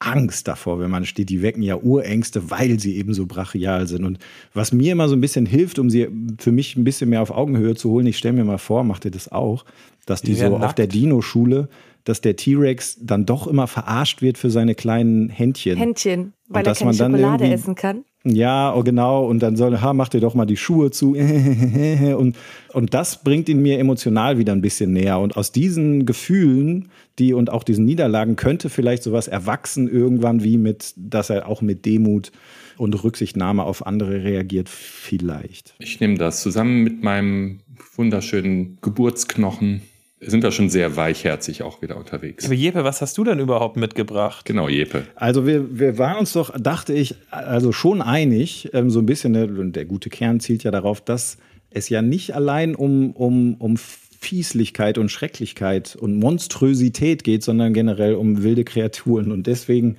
[0.00, 1.28] Angst davor, wenn man steht.
[1.28, 4.04] Die wecken ja Urängste, weil sie eben so brachial sind.
[4.04, 4.18] Und
[4.54, 6.06] was mir immer so ein bisschen hilft, um sie
[6.38, 9.04] für mich ein bisschen mehr auf Augenhöhe zu holen, ich stelle mir mal vor, macht
[9.04, 9.64] ihr das auch,
[10.06, 10.78] dass die, Die so auf nackt.
[10.78, 11.68] der Dino-Schule,
[12.08, 15.76] dass der T-Rex dann doch immer verarscht wird für seine kleinen Händchen.
[15.76, 18.04] Händchen, weil Und er dass keine man dann Schokolade essen kann.
[18.24, 19.26] Ja, oh genau.
[19.26, 21.14] Und dann soll, ha, mach dir doch mal die Schuhe zu.
[22.16, 22.36] Und,
[22.72, 25.18] und das bringt ihn mir emotional wieder ein bisschen näher.
[25.18, 30.58] Und aus diesen Gefühlen, die und auch diesen Niederlagen könnte vielleicht sowas erwachsen irgendwann wie
[30.58, 32.32] mit, dass er auch mit Demut
[32.76, 35.74] und Rücksichtnahme auf andere reagiert, vielleicht.
[35.78, 37.60] Ich nehme das zusammen mit meinem
[37.96, 39.82] wunderschönen Geburtsknochen.
[40.20, 42.44] Sind wir schon sehr weichherzig auch wieder unterwegs.
[42.44, 44.44] Aber Jeppe, was hast du denn überhaupt mitgebracht?
[44.44, 45.04] Genau, Jeppe.
[45.14, 49.32] Also wir, wir waren uns doch, dachte ich, also schon einig, ähm, so ein bisschen,
[49.32, 51.38] ne, der gute Kern zielt ja darauf, dass
[51.70, 58.14] es ja nicht allein um, um, um Fieslichkeit und Schrecklichkeit und Monströsität geht, sondern generell
[58.14, 59.30] um wilde Kreaturen.
[59.30, 59.96] Und deswegen,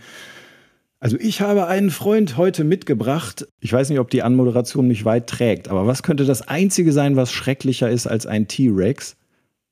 [0.99, 3.47] also ich habe einen Freund heute mitgebracht.
[3.61, 7.15] Ich weiß nicht, ob die Anmoderation mich weit trägt, aber was könnte das Einzige sein,
[7.15, 9.15] was schrecklicher ist als ein T-Rex?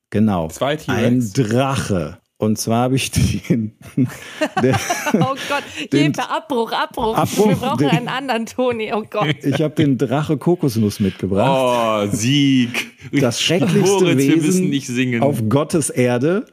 [0.10, 0.48] Genau.
[0.50, 1.04] Zwei T-Rex.
[1.04, 2.18] Ein Drache.
[2.40, 3.10] Und zwar habe ich
[3.50, 3.74] den.
[4.62, 4.80] der,
[5.16, 7.18] Oh Gott, Den- Jeppe, Abbruch, Abbruch.
[7.18, 9.36] Abbruch, Wir brauchen den- einen anderen Toni, oh Gott.
[9.44, 12.08] Ich habe den Drache Kokosnuss mitgebracht.
[12.12, 12.92] Oh, Sieg.
[13.12, 15.24] das schrecklichste Moritz, wir Wesen müssen nicht singen.
[15.24, 16.46] auf Gottes Erde,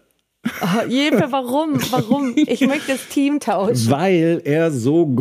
[0.61, 1.79] Oh, Jeppe, warum?
[1.91, 2.35] Warum?
[2.37, 3.91] Ich möchte das Team tauschen.
[3.91, 5.17] weil er so,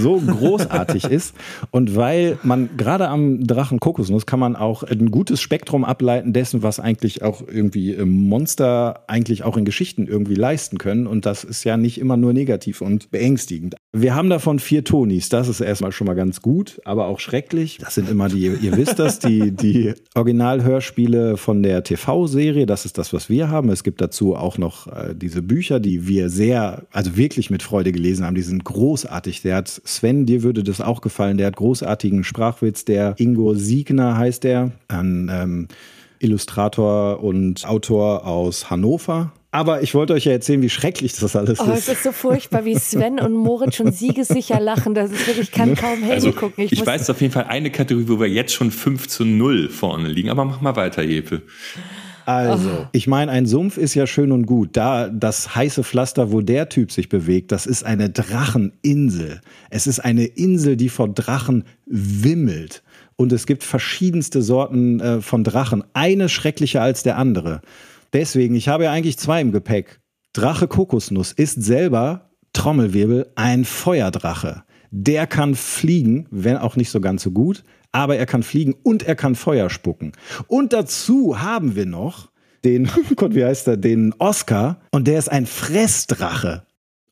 [0.00, 1.34] so großartig ist
[1.70, 6.62] und weil man gerade am Drachen Kokosnuss kann man auch ein gutes Spektrum ableiten dessen,
[6.62, 11.44] was eigentlich auch irgendwie äh, Monster eigentlich auch in Geschichten irgendwie leisten können und das
[11.44, 13.76] ist ja nicht immer nur negativ und beängstigend.
[13.96, 17.78] Wir haben davon vier Tonis, das ist erstmal schon mal ganz gut, aber auch schrecklich.
[17.78, 22.98] Das sind immer die, ihr wisst das, die, die Originalhörspiele von der TV-Serie, das ist
[22.98, 23.68] das, was wir haben.
[23.68, 27.92] Es gibt dazu auch noch äh, diese Bücher, die wir sehr, also wirklich mit Freude
[27.92, 28.34] gelesen haben.
[28.34, 29.42] Die sind großartig.
[29.42, 32.84] Der hat, Sven, dir würde das auch gefallen, der hat großartigen Sprachwitz.
[32.84, 35.68] Der Ingo Siegner heißt der, ein ähm,
[36.18, 39.32] Illustrator und Autor aus Hannover.
[39.54, 41.88] Aber ich wollte euch ja erzählen, wie schrecklich das alles Oh, es ist.
[41.88, 44.94] ist so furchtbar, wie Sven und Moritz schon siegessicher lachen.
[44.94, 46.64] Das ist wirklich, ich kann kaum Also, hingucken.
[46.64, 49.68] ich, muss- weiß auf jeden Fall eine Kategorie, wo wir jetzt schon 5 zu 0
[49.68, 50.28] vorne liegen.
[50.30, 51.42] Aber mach mal weiter, Jeppe.
[52.26, 54.70] Also, ich meine, ein Sumpf ist ja schön und gut.
[54.72, 59.40] Da das heiße Pflaster, wo der Typ sich bewegt, das ist eine Dracheninsel.
[59.70, 62.82] Es ist eine Insel, die vor Drachen wimmelt.
[63.16, 65.84] Und es gibt verschiedenste Sorten äh, von Drachen.
[65.92, 67.60] Eine schrecklicher als der andere.
[68.14, 70.00] Deswegen, ich habe ja eigentlich zwei im Gepäck.
[70.32, 74.62] Drache Kokosnuss ist selber, Trommelwirbel, ein Feuerdrache.
[74.92, 79.02] Der kann fliegen, wenn auch nicht so ganz so gut, aber er kann fliegen und
[79.02, 80.12] er kann Feuer spucken.
[80.46, 82.30] Und dazu haben wir noch
[82.64, 86.64] den, oh Gott, wie heißt er, den Oscar und der ist ein Fressdrache.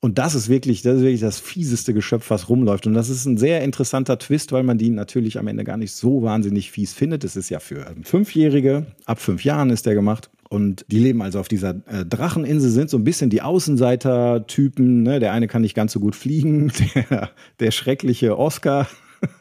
[0.04, 2.88] Und das ist wirklich, das ist wirklich das fieseste Geschöpf, was rumläuft.
[2.88, 5.92] Und das ist ein sehr interessanter Twist, weil man die natürlich am Ende gar nicht
[5.92, 7.22] so wahnsinnig fies findet.
[7.22, 10.28] Es ist ja für Fünfjährige, ab fünf Jahren ist der gemacht.
[10.52, 15.02] Und die leben also auf dieser äh, Dracheninsel, sind so ein bisschen die Außenseiter-Typen.
[15.02, 15.18] Ne?
[15.18, 16.70] Der eine kann nicht ganz so gut fliegen.
[16.94, 18.86] Der, der schreckliche Oscar,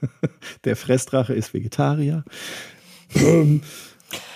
[0.63, 2.23] der Fressdrache, ist Vegetarier.
[3.13, 3.61] Ähm,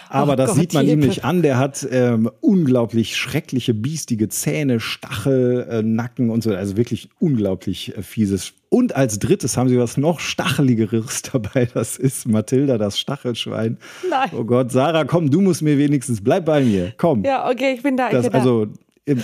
[0.09, 1.41] aber Oh das Gott, sieht man ihm nicht an.
[1.43, 6.53] Der hat ähm, unglaublich schreckliche, biestige Zähne, Stachel, äh, Nacken und so.
[6.53, 8.51] Also wirklich unglaublich äh, fieses.
[8.75, 11.69] Und als drittes haben sie was noch Stacheligeres dabei.
[11.73, 13.77] Das ist Mathilda, das Stachelschwein.
[14.09, 14.29] Nein.
[14.37, 16.91] Oh Gott, Sarah, komm, du musst mir wenigstens, bleib bei mir.
[16.97, 17.23] Komm.
[17.23, 18.07] Ja, okay, ich bin da.
[18.07, 18.37] Ich das, bin da.
[18.39, 18.67] also,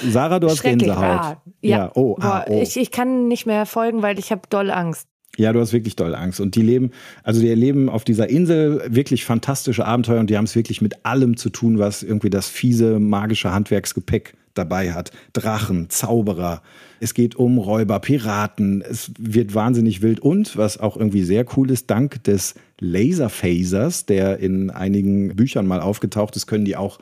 [0.09, 0.63] Sarah, du hast.
[0.63, 1.03] Gänsehaut.
[1.03, 1.91] Ah, ja.
[1.95, 2.61] oh, ah, oh.
[2.61, 5.05] Ich, ich kann nicht mehr folgen, weil ich habe doll Angst.
[5.35, 6.39] Ja, du hast wirklich doll Angst.
[6.39, 6.91] Und die leben,
[7.23, 11.05] also die erleben auf dieser Insel wirklich fantastische Abenteuer und die haben es wirklich mit
[11.05, 15.11] allem zu tun, was irgendwie das fiese, magische Handwerksgepäck dabei hat.
[15.33, 16.61] Drachen, Zauberer.
[16.99, 18.81] Es geht um Räuber, Piraten.
[18.81, 24.39] Es wird wahnsinnig wild und, was auch irgendwie sehr cool ist, dank des Laserphasers, der
[24.39, 26.99] in einigen Büchern mal aufgetaucht ist, können die auch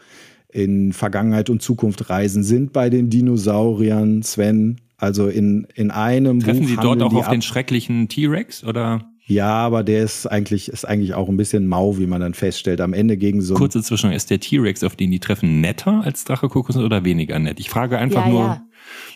[0.51, 4.81] in Vergangenheit und Zukunft reisen, sind bei den Dinosauriern, Sven.
[4.97, 7.31] Also in, in einem Treffen Buch Sie dort auch auf ab.
[7.31, 9.08] den schrecklichen T-Rex oder?
[9.29, 12.81] Ja, aber der ist eigentlich, ist eigentlich auch ein bisschen mau, wie man dann feststellt.
[12.81, 13.53] Am Ende gegen so.
[13.53, 17.37] Kurze Zwischung, ist der T-Rex, auf den die treffen, netter als Drache Kokosnuss oder weniger
[17.37, 17.59] nett?
[17.59, 18.63] Ich frage einfach Ja, nur ja.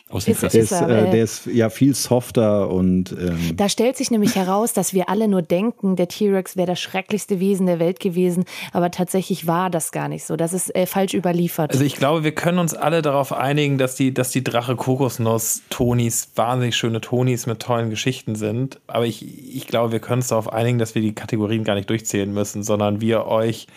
[0.10, 0.58] Aus Ist- Interesse.
[0.58, 4.36] Der ist, er, äh, der ist ja viel softer und ähm, Da stellt sich nämlich
[4.36, 8.46] heraus, dass wir alle nur denken, der T-Rex wäre das schrecklichste Wesen der Welt gewesen,
[8.72, 10.36] aber tatsächlich war das gar nicht so.
[10.36, 11.72] Das ist äh, falsch überliefert.
[11.72, 15.64] Also ich glaube, wir können uns alle darauf einigen, dass die, dass die Drache Kokosnuss
[15.70, 18.80] Tonis wahnsinnig schöne Tonis mit tollen Geschichten sind.
[18.88, 21.90] Aber ich, ich glaube, wir können uns darauf einigen, dass wir die Kategorien gar nicht
[21.90, 23.68] durchzählen müssen, sondern wir euch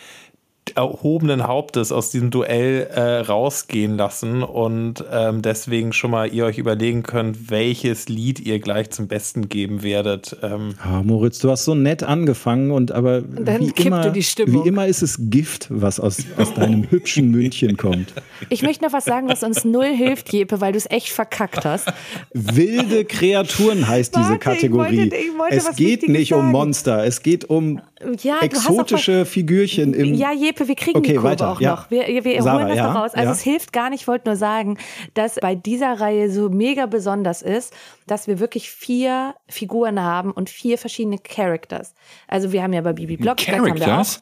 [0.75, 6.59] erhobenen Hauptes aus diesem Duell äh, rausgehen lassen und ähm, deswegen schon mal ihr euch
[6.59, 10.37] überlegen könnt, welches Lied ihr gleich zum Besten geben werdet.
[10.43, 14.65] Ähm, Ah, Moritz, du hast so nett angefangen und aber Dann wie, immer, die Stimmung.
[14.65, 18.13] wie immer ist es Gift, was aus, aus deinem hübschen Mündchen kommt.
[18.49, 21.65] Ich möchte noch was sagen, was uns null hilft, Jeppe, weil du es echt verkackt
[21.65, 21.93] hast.
[22.33, 24.99] Wilde Kreaturen heißt diese Warte, ich Kategorie.
[24.99, 26.53] wollte- ich wollte es was geht Wichtiges nicht um sagen.
[26.53, 27.81] Monster, es geht um
[28.23, 30.15] Ja, exotische Figürchen im.
[30.15, 31.71] Ja, Jeppe, wir kriegen Okay, die Kurve weiter, auch ja.
[31.71, 31.91] noch.
[31.91, 33.15] Wir, wir Sarah, holen das ja, noch raus.
[33.15, 33.33] Also ja.
[33.33, 34.03] es hilft gar nicht.
[34.03, 34.77] Ich wollte nur sagen,
[35.15, 37.73] dass bei dieser Reihe so mega besonders ist,
[38.07, 41.95] dass wir wirklich vier Figuren haben und vier verschiedene Characters.
[42.29, 44.21] Also wir haben ja bei Bibi auch Characters?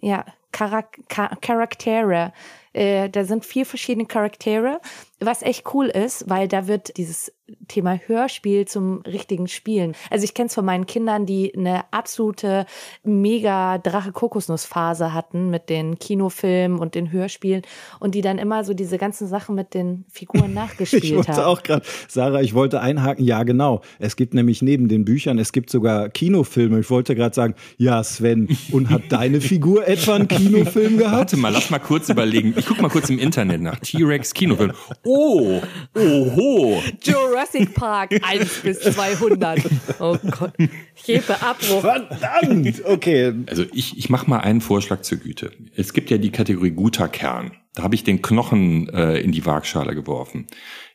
[0.00, 2.32] ja, Charak Cha- Charaktere.
[2.72, 4.80] Äh, da sind vier verschiedene Charaktere,
[5.20, 7.32] was echt cool ist, weil da wird dieses
[7.68, 9.94] Thema Hörspiel zum richtigen Spielen.
[10.10, 12.66] Also ich kenne es von meinen Kindern, die eine absolute
[13.02, 17.62] mega Drache Kokosnuss Phase hatten mit den Kinofilmen und den Hörspielen
[17.98, 21.44] und die dann immer so diese ganzen Sachen mit den Figuren nachgespielt Ich wollte haben.
[21.44, 23.82] auch gerade, Sarah, ich wollte einhaken, ja genau.
[23.98, 26.80] Es gibt nämlich neben den Büchern, es gibt sogar Kinofilme.
[26.80, 31.16] Ich wollte gerade sagen, ja Sven, und hat deine Figur etwa einen Kinofilm gehabt?
[31.16, 32.54] Warte mal, lass mal kurz überlegen.
[32.56, 33.78] Ich guck mal kurz im Internet nach.
[33.80, 34.72] T-Rex Kinofilm.
[35.12, 35.60] Oh,
[35.96, 36.82] oho.
[37.02, 39.60] Jurassic Park 1 bis 200.
[39.98, 40.52] Oh Gott.
[40.96, 41.80] Ich gebe Abbruch.
[41.80, 42.82] Verdammt!
[42.84, 45.50] Okay, Also ich, ich mache mal einen Vorschlag zur Güte.
[45.74, 47.50] Es gibt ja die Kategorie guter Kern.
[47.74, 50.46] Da habe ich den Knochen äh, in die Waagschale geworfen.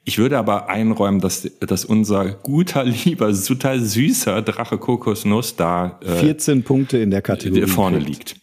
[0.04, 6.16] Ich würde aber einräumen, dass, dass unser guter, lieber, total süßer Drache Kokosnuss da äh,
[6.20, 7.66] 14 Punkte in der Kategorie.
[7.68, 8.10] vorne kriegt.
[8.10, 8.36] liegt.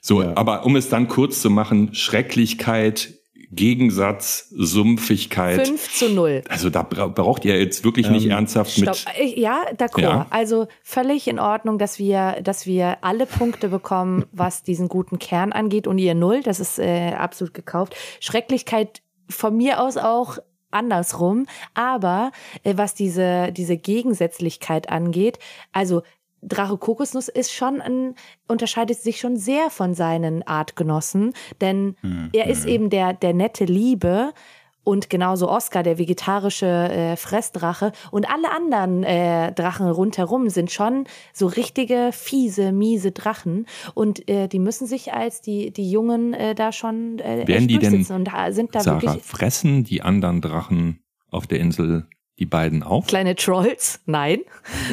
[0.00, 0.32] So, Ja.
[0.36, 3.14] aber um es dann kurz zu machen, Schrecklichkeit,
[3.52, 5.66] Gegensatz, Sumpfigkeit.
[5.66, 6.42] 5 zu 0.
[6.48, 8.96] Also da bra braucht ihr jetzt wirklich nicht ernsthaft Stopp.
[9.06, 9.18] mit.
[9.18, 10.02] Äh, Ja, d'accord.
[10.02, 10.26] Ja.
[10.30, 15.52] Also völlig in Ordnung, dass wir, dass wir alle Punkte bekommen, was diesen guten Kern
[15.52, 16.42] angeht und ihr Null.
[16.42, 17.96] Das ist äh, absolut gekauft.
[18.20, 20.38] Schrecklichkeit von mir aus auch
[20.70, 21.46] andersrum.
[21.74, 22.30] Aber
[22.62, 25.38] äh, was diese, diese Gegensätzlichkeit angeht,
[25.72, 26.02] also
[26.42, 28.14] Drache Kokosnuss ist schon ein,
[28.48, 31.96] unterscheidet sich schon sehr von seinen Artgenossen, denn
[32.32, 34.32] er ist eben der, der nette Liebe
[34.82, 37.92] und genauso Oscar, der vegetarische äh, Fressdrache.
[38.10, 43.66] Und alle anderen äh, Drachen rundherum sind schon so richtige fiese, miese Drachen.
[43.94, 47.78] Und äh, die müssen sich als die, die Jungen äh, da schon äh, Werden die
[47.78, 52.06] denn, und äh, sind da Sarah, wirklich fressen die anderen Drachen auf der Insel
[52.40, 53.06] die beiden auf?
[53.06, 54.00] kleine Trolls?
[54.06, 54.40] Nein.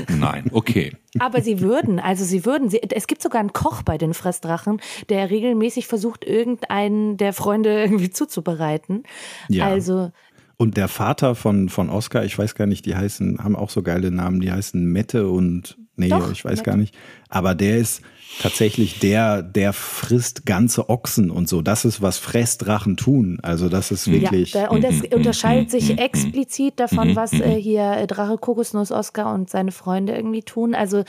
[0.10, 0.96] Nein, okay.
[1.18, 4.80] Aber sie würden, also sie würden, sie, es gibt sogar einen Koch bei den Fressdrachen,
[5.10, 9.04] der regelmäßig versucht, irgendeinen der Freunde irgendwie zuzubereiten.
[9.48, 9.66] Ja.
[9.66, 10.12] Also,
[10.58, 13.82] Und der Vater von, von Oscar, ich weiß gar nicht, die heißen, haben auch so
[13.82, 16.64] geile Namen, die heißen Mette und, nee, Doch, ich weiß Mette.
[16.64, 16.96] gar nicht.
[17.30, 18.02] Aber der ist
[18.40, 21.62] tatsächlich der, der frisst ganze Ochsen und so.
[21.62, 23.40] Das ist, was Fressdrachen tun.
[23.42, 24.54] Also das ist wirklich.
[24.54, 27.42] ja, da, und das Mhm, unterscheidet mhm, sich mhm, explizit davon, mhm, was mhm.
[27.42, 30.76] äh, hier äh, Drache Kokosnuss Oscar und seine Freunde irgendwie tun.
[30.76, 31.04] Also,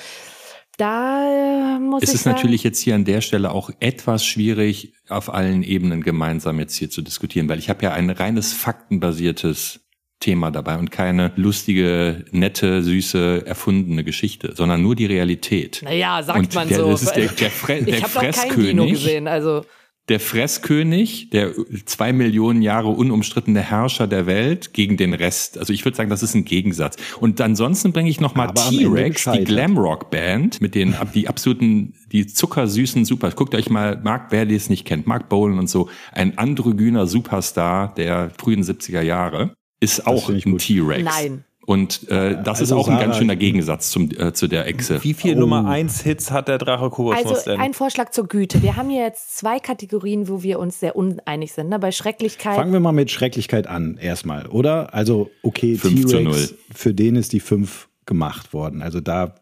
[0.76, 4.24] da äh, muss Es ich ist sagen, natürlich jetzt hier an der Stelle auch etwas
[4.24, 8.52] schwierig, auf allen Ebenen gemeinsam jetzt hier zu diskutieren, weil ich habe ja ein reines
[8.52, 9.87] faktenbasiertes
[10.20, 15.80] Thema dabei und keine lustige, nette, süße, erfundene Geschichte, sondern nur die Realität.
[15.84, 16.90] Naja, sagt Und man der, so.
[16.90, 18.92] Das ist der, der, Fre der ich habe kein Kino Fresskönig.
[18.92, 19.64] gesehen, also.
[20.08, 21.52] Der Fresskönig, der
[21.84, 25.58] zwei Millionen Jahre unumstrittene Herrscher der Welt gegen den Rest.
[25.58, 26.96] Also ich würde sagen, das ist ein Gegensatz.
[27.20, 29.44] Und ansonsten bringe ich noch mal Aber am Ende T-Rex, die.
[29.44, 33.30] Glamrock-Band, mit den die absoluten, die zuckersüßen Super.
[33.32, 37.92] Guckt euch mal, Mark, wer es nicht kennt, Mark Bolan und so, ein androgyner Superstar
[37.94, 40.58] der frühen 70er Jahre, ist auch ein.
[40.58, 41.04] T-Rex.
[41.04, 41.44] Nein.
[41.66, 44.66] Und äh, das ist Also auch ein ganz Sarah- schöner Gegensatz zum, äh, zu der
[44.66, 45.04] Echse.
[45.04, 45.40] wie viel Oh.
[45.40, 47.60] Nummer 1 Hits hat der Drache Kokosnuss Also denn?
[47.60, 48.62] ein Vorschlag zur Güte.
[48.62, 51.68] Wir haben hier jetzt zwei Kategorien, wo wir uns sehr uneinig sind.
[51.68, 51.78] Ne?
[51.78, 52.56] Bei Schrecklichkeit.
[52.56, 54.94] Fangen wir mal mit Schrecklichkeit an, erstmal, oder?
[54.94, 58.80] Also, okay, T-Rex, für den ist die 5 gemacht worden.
[58.80, 59.34] Also da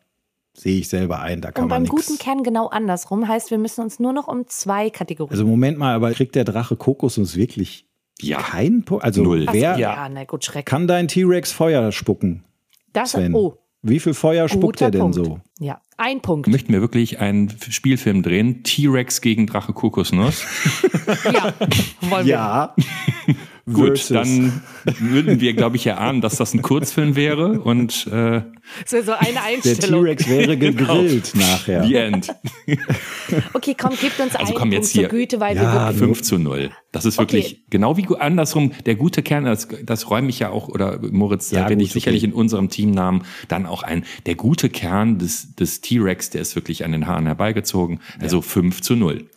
[0.52, 2.08] sehe ich selber ein, da kann und man beim nichts.
[2.08, 3.28] guten Kern genau andersrum.
[3.28, 5.30] Heißt, wir müssen uns nur noch um zwei Kategorien.
[5.30, 7.86] Also Moment mal, aber kriegt der Drache Kokosnuss wirklich
[8.20, 8.38] Ja.
[8.40, 9.04] keinen Punkt?
[9.04, 9.44] Also Null.
[9.48, 10.66] Ach, wer ja, na gut, Schreck.
[10.66, 12.44] kann dein T-Rex Feuer spucken?
[12.92, 13.34] Das, Sven.
[13.34, 15.14] oh, Wie viel Feuer spuckt Guter er denn Punkt.
[15.16, 15.40] so?
[15.58, 16.48] Ja, ein Punkt.
[16.48, 18.62] Möchten wir wirklich einen Spielfilm drehen?
[18.62, 20.44] T-Rex gegen Drache Kokosnuss?
[21.32, 21.54] Ja,
[22.00, 22.32] wollen wir.
[22.34, 22.74] Ja.
[23.72, 24.08] Gut, Versus.
[24.10, 24.62] dann
[25.00, 28.42] würden wir, glaube ich, erahnen, dass das ein Kurzfilm wäre und äh,
[28.84, 30.04] Das wäre so eine Der Einstellung.
[30.04, 31.82] T-Rex wäre gegrillt nachher.
[31.84, 32.28] The End.
[33.54, 35.08] Okay, komm, gebt uns Also einen komm, Punkt jetzt zur hier.
[35.08, 36.70] Güte, weil Ja, wir wirklich 5 zu 0.
[36.92, 37.60] Das ist wirklich Okay.
[37.70, 38.70] genau wie andersrum.
[38.86, 41.86] Der gute Kern, das, das räume ich ja auch, oder Moritz, da Ja, bin gut,
[41.86, 42.30] ich sicherlich okay.
[42.30, 44.04] in unserem Teamnamen dann auch ein.
[44.26, 47.98] Der gute Kern des, des T-Rex, der ist wirklich an den Haaren herbeigezogen.
[48.20, 49.28] Also 5 zu 0.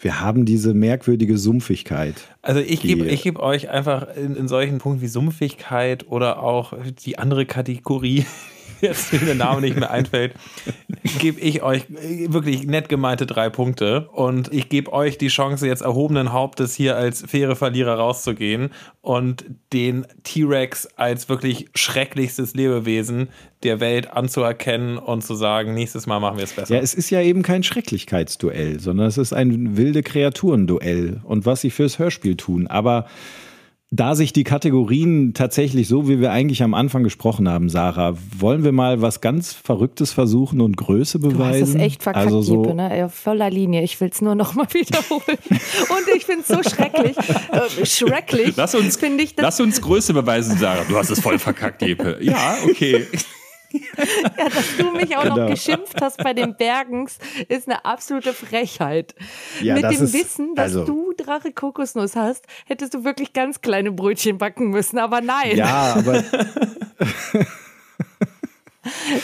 [0.00, 2.14] Wir haben diese merkwürdige Sumpfigkeit.
[2.40, 6.72] Also ich gebe ich geb euch einfach in, in solchen Punkten wie Sumpfigkeit oder auch
[7.04, 8.24] die andere Kategorie,
[8.80, 10.34] jetzt mir der Name nicht mehr einfällt,
[11.18, 14.08] gebe ich euch wirklich nett gemeinte drei Punkte.
[14.12, 19.44] Und ich gebe euch die Chance, jetzt erhobenen Hauptes hier als faire Verlierer rauszugehen und
[19.72, 23.28] den T-Rex als wirklich schrecklichstes Lebewesen
[23.62, 26.74] der Welt anzuerkennen und zu sagen, nächstes Mal machen wir es besser.
[26.74, 31.60] Ja, es ist ja eben kein Schrecklichkeitsduell, sondern es ist ein wilde Kreaturenduell und was
[31.60, 32.66] sie fürs Hörspiel tun.
[32.66, 33.06] Aber
[33.90, 38.62] da sich die Kategorien tatsächlich so, wie wir eigentlich am Anfang gesprochen haben, Sarah, wollen
[38.62, 41.62] wir mal was ganz Verrücktes versuchen und Größe Du beweisen?
[41.62, 43.04] hast es echt verkackt, also so, Jeppe, ne?
[43.06, 43.82] Auf voller Linie.
[43.82, 45.38] Ich will es nur noch mal wiederholen.
[45.48, 47.16] Und ich finde es so schrecklich.
[47.16, 48.56] Äh, schrecklich.
[48.56, 50.84] Lass uns, finde ich das, lass uns Größe beweisen, Sarah.
[50.86, 52.18] Du hast es voll verkackt, Jeppe.
[52.20, 53.06] Ja, okay.
[54.38, 55.50] ja, dass du mich auch noch Genau.
[55.50, 59.14] geschimpft hast bei den Bergens, ist eine absolute Frechheit.
[59.60, 63.60] Ja, Mit dem ist- Wissen, dass also- du Drache Kokosnuss hast, hättest du wirklich ganz
[63.60, 64.98] kleine Brötchen backen müssen.
[64.98, 66.22] Aber nein, Ja, aber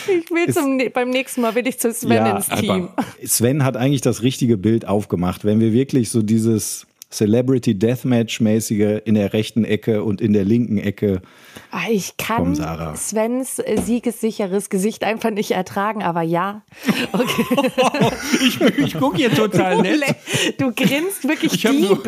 [0.09, 2.89] ich will zum, beim nächsten Mal will ich zu Sven Ja, ins Team.
[3.25, 5.45] Sven hat eigentlich das richtige Bild aufgemacht.
[5.45, 6.87] Wenn wir wirklich so dieses
[7.17, 11.23] Celebrity Deathmatch-mäßige in der rechten Ecke und in der linken Ecke.
[11.71, 12.97] Ah, Ich kann Komm, Sarah.
[12.97, 16.63] Svens siegessicheres Gesicht einfach nicht ertragen, aber ja.
[17.13, 17.45] Okay.
[18.47, 20.03] Ich, ich gucke hier total Du, nett.
[20.59, 22.03] du grinst wirklich Ich hab nur-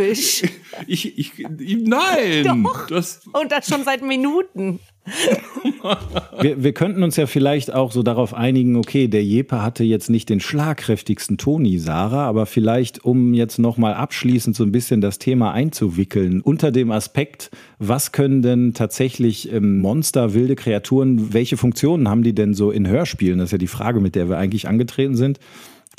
[0.81, 1.05] diebisch.
[1.17, 2.45] Ich, ich, nein.
[2.45, 2.87] Doch.
[2.87, 4.81] Das, Und das schon seit Minuten.
[6.41, 10.11] Wir, wir könnten uns ja vielleicht auch so darauf einigen, okay, der Jepe hatte jetzt
[10.11, 15.19] nicht den schlagkräftigsten Toni, Sarah, aber vielleicht, um jetzt nochmal abschließend so ein bisschen das
[15.19, 22.09] Thema einzuwickeln, unter dem Aspekt, was können denn tatsächlich ähm, Monster, wilde Kreaturen, welche Funktionen
[22.09, 23.39] haben die denn so in Hörspielen?
[23.39, 25.39] Das ist ja die Frage, mit der wir eigentlich angetreten sind.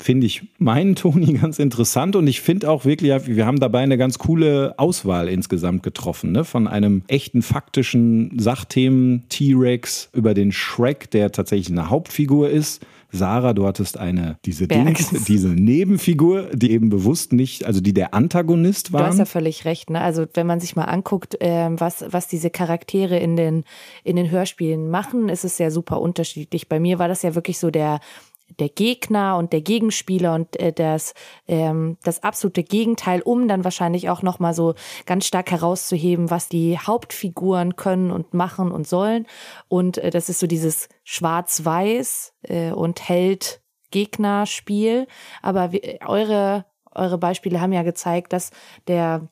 [0.00, 3.98] Finde ich meinen Toni ganz interessant und ich finde auch wirklich, wir haben dabei eine
[3.98, 6.44] ganz coole Auswahl insgesamt getroffen, ne?
[6.44, 12.84] von einem echten faktischen Sachthemen T-Rex über den Shrek, der tatsächlich eine Hauptfigur ist.
[13.10, 14.68] Sarah, du hattest eine, diese.
[14.68, 19.26] Dings, diese Nebenfigur, die eben bewusst nicht, also die der Antagonist Du hast ja war.
[19.26, 19.88] völlig recht.
[19.88, 20.00] Ne?
[20.00, 23.64] Also wenn man sich mal anguckt, ähm, was, was diese Charaktere in den,
[24.04, 26.68] in den Hörspielen machen, ist es ja super unterschiedlich.
[26.68, 28.00] Bei mir war das ja wirklich so der
[28.58, 31.14] der Gegner und der Gegenspieler und äh, das
[31.46, 34.74] ähm, das absolute Gegenteil, um dann wahrscheinlich auch noch mal so
[35.06, 39.26] ganz stark herauszuheben, was die Hauptfiguren können und machen und sollen.
[39.68, 45.06] Und äh, das ist so dieses Schwarz-Weiß äh, und Held Gegner-Spiel.
[45.42, 46.64] Aber wir, eure
[46.98, 48.50] eure Beispiele haben ja gezeigt, dass
[48.86, 49.28] der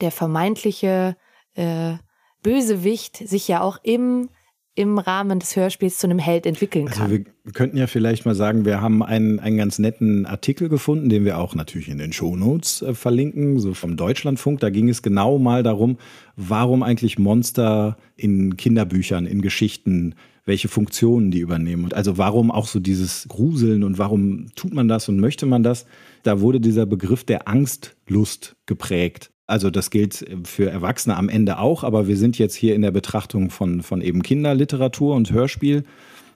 [0.00, 1.16] der vermeintliche
[1.54, 1.94] äh,
[2.42, 4.28] Bösewicht sich ja auch im
[4.76, 7.10] im Rahmen des Hörspiels zu einem Held entwickeln kann.
[7.10, 11.08] Also wir könnten ja vielleicht mal sagen, wir haben einen, einen ganz netten Artikel gefunden,
[11.08, 14.60] den wir auch natürlich in den Shownotes äh, verlinken, so vom Deutschlandfunk.
[14.60, 15.96] Da ging es genau mal darum,
[16.36, 20.14] warum eigentlich Monster in Kinderbüchern, in Geschichten,
[20.44, 21.84] welche Funktionen die übernehmen.
[21.84, 25.62] Und also warum auch so dieses Gruseln und warum tut man das und möchte man
[25.62, 25.86] das?
[26.22, 29.30] Da wurde dieser Begriff der Angstlust geprägt.
[29.46, 32.90] Also das gilt für Erwachsene am Ende auch, aber wir sind jetzt hier in der
[32.90, 35.84] Betrachtung von, von eben Kinderliteratur und Hörspiel.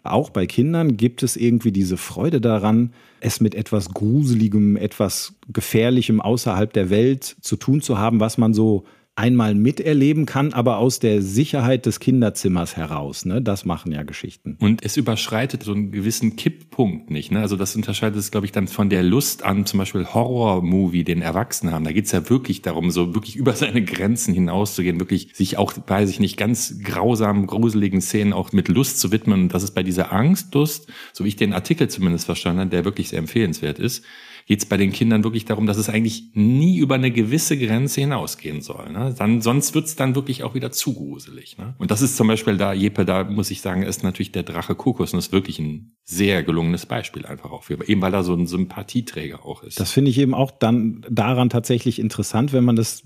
[0.03, 6.21] Auch bei Kindern gibt es irgendwie diese Freude daran, es mit etwas Gruseligem, etwas Gefährlichem
[6.21, 8.85] außerhalb der Welt zu tun zu haben, was man so
[9.17, 13.27] einmal miterleben kann, aber aus der Sicherheit des Kinderzimmers heraus.
[13.27, 13.43] Ne?
[13.43, 14.57] Das machen ja Geschichten.
[14.61, 17.31] Und es überschreitet so einen gewissen Kipppunkt nicht.
[17.31, 17.41] Ne?
[17.41, 21.21] Also das unterscheidet es, glaube ich, dann von der Lust an zum Beispiel Horror-Movie, den
[21.21, 21.85] Erwachsenen haben.
[21.85, 26.09] Da geht's ja wirklich darum, so wirklich über seine Grenzen hinauszugehen, wirklich sich auch, weiß
[26.09, 29.43] ich nicht, ganz grausamen, gruseligen Szenen auch mit Lust zu widmen.
[29.43, 32.85] Und das ist bei dieser Angstlust, so wie ich den Artikel zumindest verstanden habe, der
[32.85, 34.05] wirklich sehr empfehlenswert ist,
[34.51, 38.01] geht es bei den Kindern wirklich darum, dass es eigentlich nie über eine gewisse Grenze
[38.01, 38.90] hinausgehen soll.
[38.90, 39.14] Ne?
[39.16, 41.57] Dann, sonst wird's dann wirklich auch wieder zu gruselig.
[41.57, 41.76] Ne?
[41.78, 44.74] Und das ist zum Beispiel da, Jeppe, da muss ich sagen, ist natürlich der Drache
[44.74, 48.34] Kokos und ist wirklich ein sehr gelungenes Beispiel einfach auch für, eben weil er so
[48.34, 49.78] ein Sympathieträger auch ist.
[49.78, 53.05] Das finde ich eben auch dann daran tatsächlich interessant, wenn man das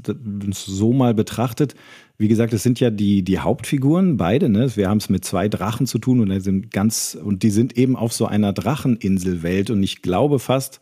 [0.51, 1.75] so mal betrachtet.
[2.17, 4.49] Wie gesagt, es sind ja die, die Hauptfiguren, beide.
[4.49, 4.75] Ne?
[4.77, 7.97] Wir haben es mit zwei Drachen zu tun und, sind ganz, und die sind eben
[7.97, 9.69] auf so einer Dracheninselwelt.
[9.69, 10.81] Und ich glaube fast,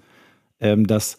[0.86, 1.16] dass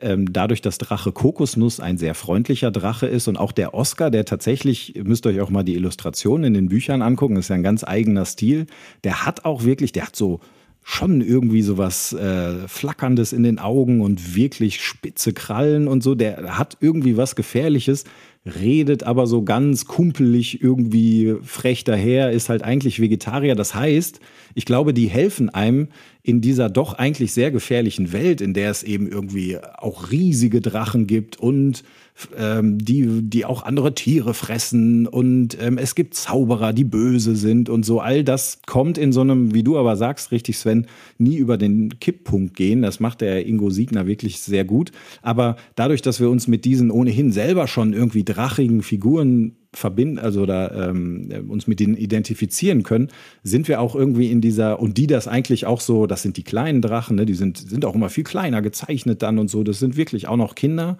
[0.00, 4.24] ähm, dadurch, dass Drache Kokosnuss ein sehr freundlicher Drache ist und auch der Oscar, der
[4.24, 7.62] tatsächlich, müsst ihr euch auch mal die Illustrationen in den Büchern angucken, ist ja ein
[7.62, 8.66] ganz eigener Stil.
[9.04, 10.40] Der hat auch wirklich, der hat so
[10.82, 16.14] schon irgendwie so was äh, Flackerndes in den Augen und wirklich spitze Krallen und so.
[16.14, 18.04] Der hat irgendwie was Gefährliches
[18.46, 23.54] redet aber so ganz kumpelig irgendwie frech daher, ist halt eigentlich Vegetarier.
[23.54, 24.20] Das heißt,
[24.54, 25.88] ich glaube, die helfen einem
[26.22, 31.06] in dieser doch eigentlich sehr gefährlichen Welt, in der es eben irgendwie auch riesige Drachen
[31.06, 31.82] gibt und
[32.36, 37.68] ähm, die, die auch andere Tiere fressen und ähm, es gibt Zauberer, die böse sind
[37.68, 38.00] und so.
[38.00, 40.86] All das kommt in so einem, wie du aber sagst, richtig Sven,
[41.18, 42.82] nie über den Kipppunkt gehen.
[42.82, 44.92] Das macht der Ingo Siegner wirklich sehr gut.
[45.22, 50.46] Aber dadurch, dass wir uns mit diesen ohnehin selber schon irgendwie drachigen Figuren verbinden, also
[50.46, 53.08] da ähm, uns mit denen identifizieren können,
[53.42, 56.44] sind wir auch irgendwie in dieser, und die das eigentlich auch so, das sind die
[56.44, 59.78] kleinen Drachen, ne, die sind, sind auch immer viel kleiner gezeichnet dann und so, das
[59.78, 60.96] sind wirklich auch noch Kinder.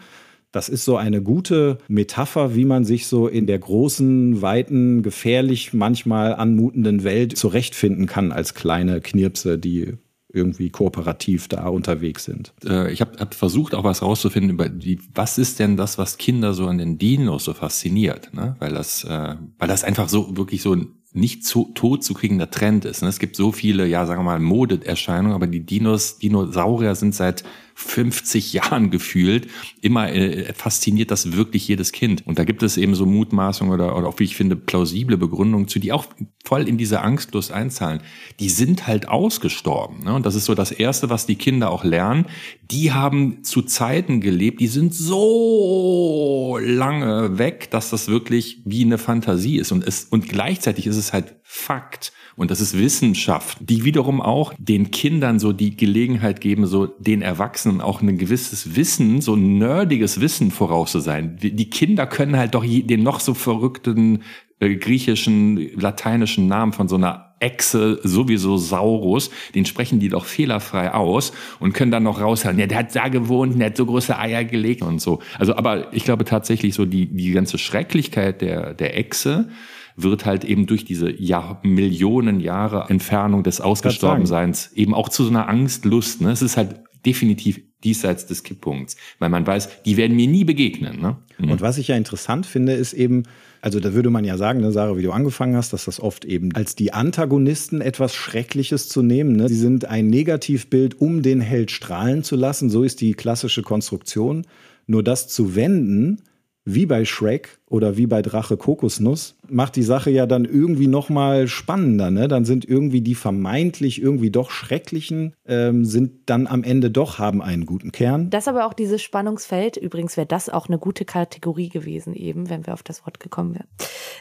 [0.57, 5.75] Das ist so eine gute Metapher, wie man sich so in der großen, weiten, gefährlich
[5.75, 9.99] manchmal anmutenden Welt zurechtfinden kann als kleine Knirpse, die
[10.33, 12.55] irgendwie kooperativ da unterwegs sind.
[12.65, 16.17] Äh, ich habe hab versucht auch was rauszufinden über die, was ist denn das, was
[16.17, 18.57] Kinder so an den Dinos so fasziniert, ne?
[18.59, 22.51] Weil das, äh, weil das einfach so wirklich so ein nicht zu, tot zu kriegender
[22.51, 23.03] Trend ist.
[23.03, 23.09] Ne?
[23.09, 27.43] Es gibt so viele, ja, sagen wir mal, Modeerscheinungen, aber die Dinos, Dinosaurier sind seit
[27.79, 29.49] 50 Jahren gefühlt,
[29.83, 32.27] immer äh, fasziniert das wirklich jedes Kind.
[32.27, 35.69] Und da gibt es eben so Mutmaßungen oder, oder auch, wie ich finde, plausible Begründungen
[35.69, 36.07] zu, die auch
[36.43, 38.01] voll in diese Angstlust einzahlen.
[38.41, 40.05] Die sind halt ausgestorben.
[40.05, 40.15] Ne?
[40.15, 42.25] Und das ist so das Erste, was die Kinder auch lernen.
[42.63, 48.97] Die haben zu Zeiten gelebt, die sind so lange weg, dass das wirklich wie eine
[48.97, 49.71] Fantasie ist.
[49.71, 52.13] Und, es, und gleichzeitig ist es halt Fakt.
[52.37, 57.23] Und das ist Wissenschaft, die wiederum auch den Kindern so die Gelegenheit geben, so den
[57.23, 61.39] Erwachsenen auch ein gewisses Wissen, so ein nerdiges Wissen voraus zu sein.
[61.41, 64.23] Die Kinder können halt doch den noch so verrückten
[64.61, 70.95] äh, griechischen, lateinischen Namen von so einer Echse, sowieso Saurus, den sprechen die doch fehlerfrei
[70.95, 74.19] aus und können dann noch raushören, ja, der hat da gewohnt, der hat so große
[74.19, 75.21] Eier gelegt und so.
[75.39, 79.49] Also, aber ich glaube tatsächlich so die, die ganze Schrecklichkeit der, der Echse,
[79.97, 85.31] wird halt eben durch diese Jahr, Millionen Jahre Entfernung des Ausgestorbenseins eben auch zu so
[85.31, 86.21] einer Angstlust.
[86.21, 86.31] Ne?
[86.31, 91.01] Es ist halt definitiv diesseits des Kipppunkts, weil man weiß, die werden mir nie begegnen.
[91.01, 91.17] Ne?
[91.39, 91.51] Mhm.
[91.53, 93.23] Und was ich ja interessant finde, ist eben,
[93.61, 96.25] also da würde man ja sagen, ne, Sarah, wie du angefangen hast, dass das oft
[96.25, 99.37] eben als die Antagonisten etwas Schreckliches zu nehmen.
[99.37, 99.49] Ne?
[99.49, 102.71] Sie sind ein Negativbild, um den Held strahlen zu lassen.
[102.71, 104.47] So ist die klassische Konstruktion.
[104.87, 106.23] Nur das zu wenden,
[106.67, 111.09] wie bei Shrek oder wie bei Drache Kokosnuss, macht die Sache ja dann irgendwie noch
[111.09, 112.11] mal spannender.
[112.11, 112.27] Ne?
[112.27, 117.41] Dann sind irgendwie die vermeintlich irgendwie doch schrecklichen, ähm, sind dann am Ende doch, haben
[117.41, 118.31] einen guten Kern.
[118.31, 122.67] Das aber auch dieses Spannungsfeld, übrigens wäre das auch eine gute Kategorie gewesen eben, wenn
[122.67, 123.69] wir auf das Wort gekommen wären.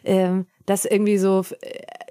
[0.04, 1.44] Ähm, das irgendwie so...
[1.62, 2.05] Äh,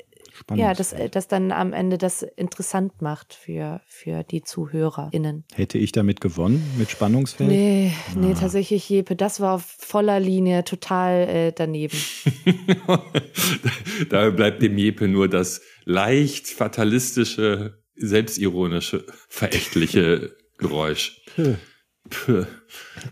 [0.54, 5.44] ja, das, das dann am Ende das interessant macht für, für die ZuhörerInnen.
[5.54, 7.48] Hätte ich damit gewonnen, mit Spannungsfeld?
[7.50, 8.18] Nee, ah.
[8.18, 11.96] nee, tatsächlich, Jeppe, das war auf voller Linie total äh, daneben.
[14.10, 21.22] da bleibt dem Jeppe nur das leicht fatalistische, selbstironische, verächtliche Geräusch.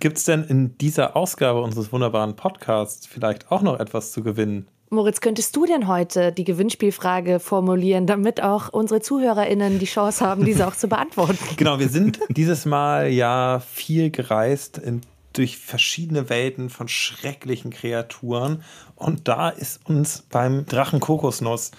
[0.00, 4.68] Gibt es denn in dieser Ausgabe unseres wunderbaren Podcasts vielleicht auch noch etwas zu gewinnen?
[4.92, 10.44] Moritz, könntest du denn heute die Gewinnspielfrage formulieren, damit auch unsere ZuhörerInnen die Chance haben,
[10.44, 11.38] diese auch zu beantworten?
[11.56, 15.00] Genau, wir sind dieses Mal ja viel gereist in,
[15.32, 18.62] durch verschiedene Welten von schrecklichen Kreaturen.
[18.94, 21.70] Und da ist uns beim Drachen Kokosnuss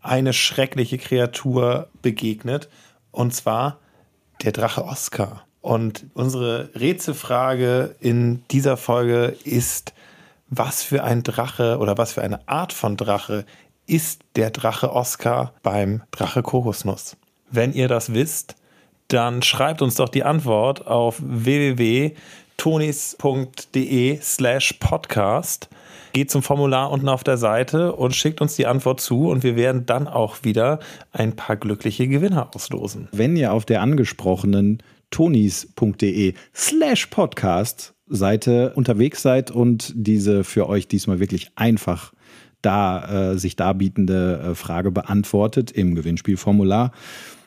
[0.00, 2.68] eine schreckliche Kreatur begegnet.
[3.10, 3.80] Und zwar
[4.44, 5.44] der Drache Oscar.
[5.60, 9.92] Und unsere Rätselfrage in dieser Folge ist,
[10.50, 13.44] was für ein Drache oder was für eine Art von Drache
[13.86, 17.16] ist der Drache Oscar beim Drache Kokosnuss?
[17.50, 18.56] Wenn ihr das wisst,
[19.08, 22.18] dann schreibt uns doch die Antwort auf www.tonis.de
[24.20, 25.68] slash podcast.
[26.12, 29.54] Geht zum Formular unten auf der Seite und schickt uns die Antwort zu und wir
[29.56, 30.80] werden dann auch wieder
[31.12, 33.08] ein paar glückliche Gewinner auslosen.
[33.12, 40.88] Wenn ihr auf der angesprochenen tonis.de slash podcast Seite unterwegs seid und diese für euch
[40.88, 42.12] diesmal wirklich einfach
[42.60, 46.92] da äh, sich darbietende äh, Frage beantwortet im Gewinnspielformular.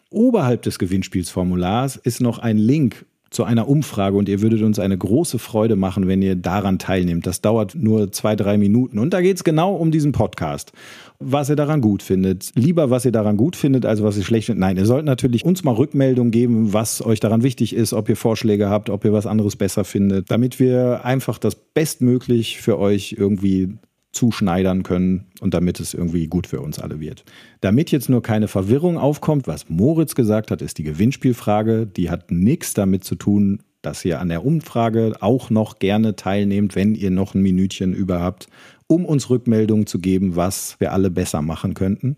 [0.09, 4.97] Oberhalb des Gewinnspielsformulars ist noch ein Link zu einer Umfrage und ihr würdet uns eine
[4.97, 7.25] große Freude machen, wenn ihr daran teilnehmt.
[7.25, 10.71] Das dauert nur zwei, drei Minuten und da geht es genau um diesen Podcast.
[11.19, 12.51] Was ihr daran gut findet.
[12.55, 14.59] Lieber, was ihr daran gut findet, als was ihr schlecht findet.
[14.59, 18.17] Nein, ihr sollt natürlich uns mal Rückmeldung geben, was euch daran wichtig ist, ob ihr
[18.17, 23.15] Vorschläge habt, ob ihr was anderes besser findet, damit wir einfach das bestmöglich für euch
[23.17, 23.77] irgendwie
[24.14, 27.26] zuschneidern können und damit es irgendwie gut für uns alle wird.
[27.61, 31.88] Damit jetzt nur keine Verwirrung aufkommt, was Moritz gesagt hat, ist die Gewinnspielfrage.
[31.88, 36.76] Die hat nichts damit zu tun, dass ihr an der Umfrage auch noch gerne teilnehmt,
[36.76, 38.47] wenn ihr noch ein Minütchen über habt,
[38.88, 42.18] um uns Rückmeldungen zu geben, was wir alle besser machen könnten.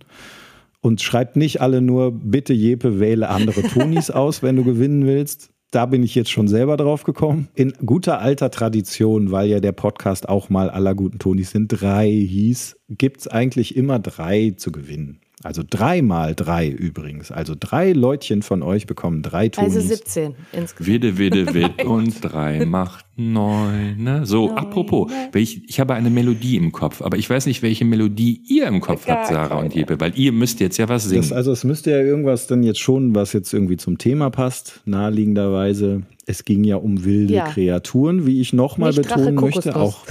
[0.81, 5.49] Und schreibt nicht alle nur, bitte Jepe, wähle andere Tonis aus, wenn du gewinnen willst,
[5.75, 7.49] da bin ich jetzt schon selber drauf gekommen.
[7.53, 12.09] In guter alter Tradition, weil ja der Podcast auch mal aller guten Tonis sind drei
[12.09, 15.19] hieß, gibt es eigentlich immer drei zu gewinnen.
[15.45, 17.31] Also dreimal drei übrigens.
[17.31, 19.75] Also drei Leutchen von euch bekommen drei Tonis.
[19.75, 20.87] Also 17 insgesamt.
[20.87, 24.01] Wede, wede, wed und drei macht neun.
[24.01, 24.25] Ne?
[24.25, 25.29] So, Neun, apropos, ne?
[25.33, 28.81] welch, ich habe eine Melodie im Kopf, aber ich weiß nicht, welche Melodie ihr im
[28.81, 29.61] Kopf Gar habt, Sarah keine.
[29.65, 31.21] und Jeppe, weil ihr müsst jetzt ja was singen.
[31.21, 34.81] Das, also es müsste ja irgendwas dann jetzt schon, was jetzt irgendwie zum Thema passt,
[34.85, 36.01] naheliegenderweise.
[36.25, 37.45] Es ging ja um wilde Ja.
[37.49, 39.75] Kreaturen, wie ich nochmal betonen möchte.
[39.75, 40.07] Auch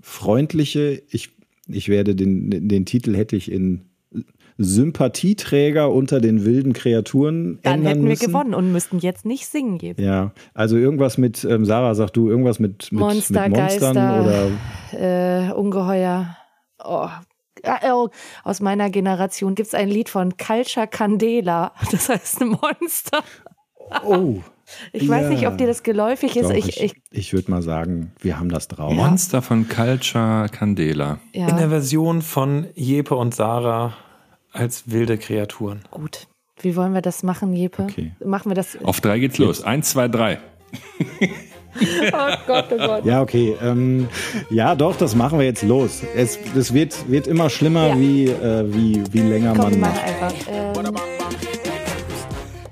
[0.00, 1.30] freundliche, ich,
[1.68, 3.82] ich werde den, den Titel hätte ich in
[4.56, 8.26] Sympathieträger unter den wilden Kreaturen Dann ändern hätten wir müssen.
[8.26, 10.02] gewonnen und müssten jetzt nicht singen geben.
[10.02, 14.50] Ja, also irgendwas mit, ähm, Sarah, sag du, irgendwas mit, mit, Monster, mit Monstern Geister.
[14.92, 16.36] oder Äh, Ungeheuer.
[16.84, 17.08] Oh.
[17.66, 18.08] Ah, oh.
[18.44, 21.72] Aus meiner Generation gibt es ein Lied von Culture Candela.
[21.90, 23.22] Das heißt ein Monster.
[24.06, 24.36] Oh.
[24.94, 25.28] Ich weiß Ja.
[25.28, 26.48] nicht, ob dir das geläufig ist.
[26.48, 28.94] Doch, ich, ich, ich, würde mal sagen, wir haben das drauf.
[28.94, 31.18] Monster von Culture Candela.
[31.32, 33.92] In der ja, Version von Jepe und Sarah
[34.54, 35.82] als wilde Kreaturen.
[35.90, 36.26] gut.
[36.60, 37.82] Wie wollen wir das machen, Jepe?
[37.82, 38.12] Okay.
[38.24, 38.78] Machen wir das.
[38.82, 39.62] Auf drei geht's los.
[39.62, 40.38] Eins, zwei, drei.
[41.76, 43.04] Oh Gott, oh Gott.
[43.04, 43.56] Ja, okay.
[43.60, 44.06] Ähm,
[44.48, 46.02] ja, doch, das machen wir jetzt los.
[46.14, 47.98] Es, es wird, wird immer schlimmer, Ja.
[47.98, 50.04] wie, äh, wie, wie länger Komm, man macht.
[50.04, 50.32] einfach.
[50.48, 50.72] Ähm,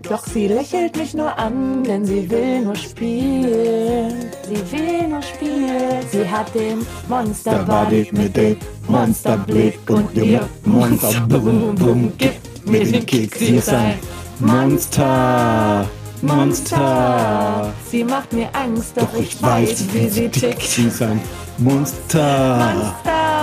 [0.03, 4.30] doch sie lächelt mich nur an, denn sie will nur spielen.
[4.48, 6.03] Sie will nur spielen.
[6.11, 8.57] Sie hat den Monsterbody mit dem
[8.88, 13.34] Monsterblick und ihr Monsterbum Bum gibt mir den Kick.
[13.36, 13.98] Sie ist ein
[14.40, 15.88] Monster.
[16.22, 17.72] Monster.
[17.90, 20.62] Sie macht mir Angst, doch ich weiß, wie sie tickt.
[20.62, 21.20] Sie ist ein
[21.59, 22.94] Monster.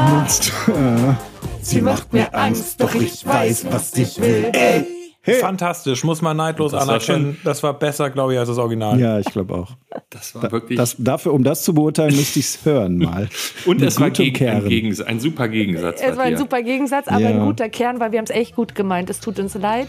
[0.09, 1.17] Monster.
[1.61, 4.49] Sie macht mir Angst, doch ich weiß, was sie will.
[4.53, 4.98] Ey.
[5.35, 7.37] Fantastisch, muss man neidlos Das war anerkennen.
[7.43, 8.99] Das war besser, glaube ich, als das Original.
[8.99, 9.71] Ja, ich glaube auch.
[10.09, 10.77] Das war wirklich.
[10.77, 13.29] Das, dafür, um das zu beurteilen, müsste ich es hören mal.
[13.65, 14.69] und es war gegen, ein, Kern.
[14.69, 16.01] Gegensatz, ein super Gegensatz.
[16.01, 17.29] Es war ein super Gegensatz, aber Ja.
[17.29, 19.09] ein guter Kern, weil wir haben es echt gut gemeint.
[19.09, 19.87] Es tut uns leid.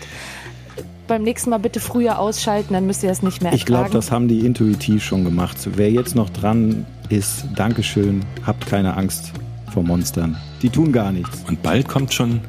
[1.06, 4.12] Beim nächsten Mal bitte früher ausschalten, dann müsst ihr es nicht mehr Ich glaube, das
[4.12, 5.56] haben die intuitiv schon gemacht.
[5.74, 9.32] Wer jetzt noch dran ist, Dankeschön, habt keine Angst
[9.72, 10.36] vor Monstern.
[10.62, 11.44] Die tun gar nichts.
[11.48, 12.40] Und bald kommt schon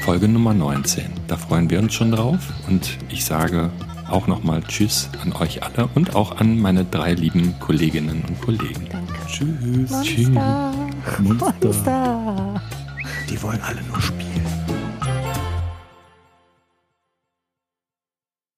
[0.00, 1.04] Folge Nummer 19.
[1.28, 2.38] Da freuen wir uns schon drauf.
[2.68, 3.70] Und ich sage
[4.08, 8.88] auch nochmal Tschüss an euch alle und auch an meine drei lieben Kolleginnen und Kollegen.
[8.90, 9.14] Danke.
[9.26, 10.02] Tschüss.
[10.02, 10.28] Tschüss.
[10.28, 10.74] Monster.
[11.20, 11.54] Monster.
[11.62, 12.62] Monster.
[13.28, 14.69] Die wollen alle nur spielen.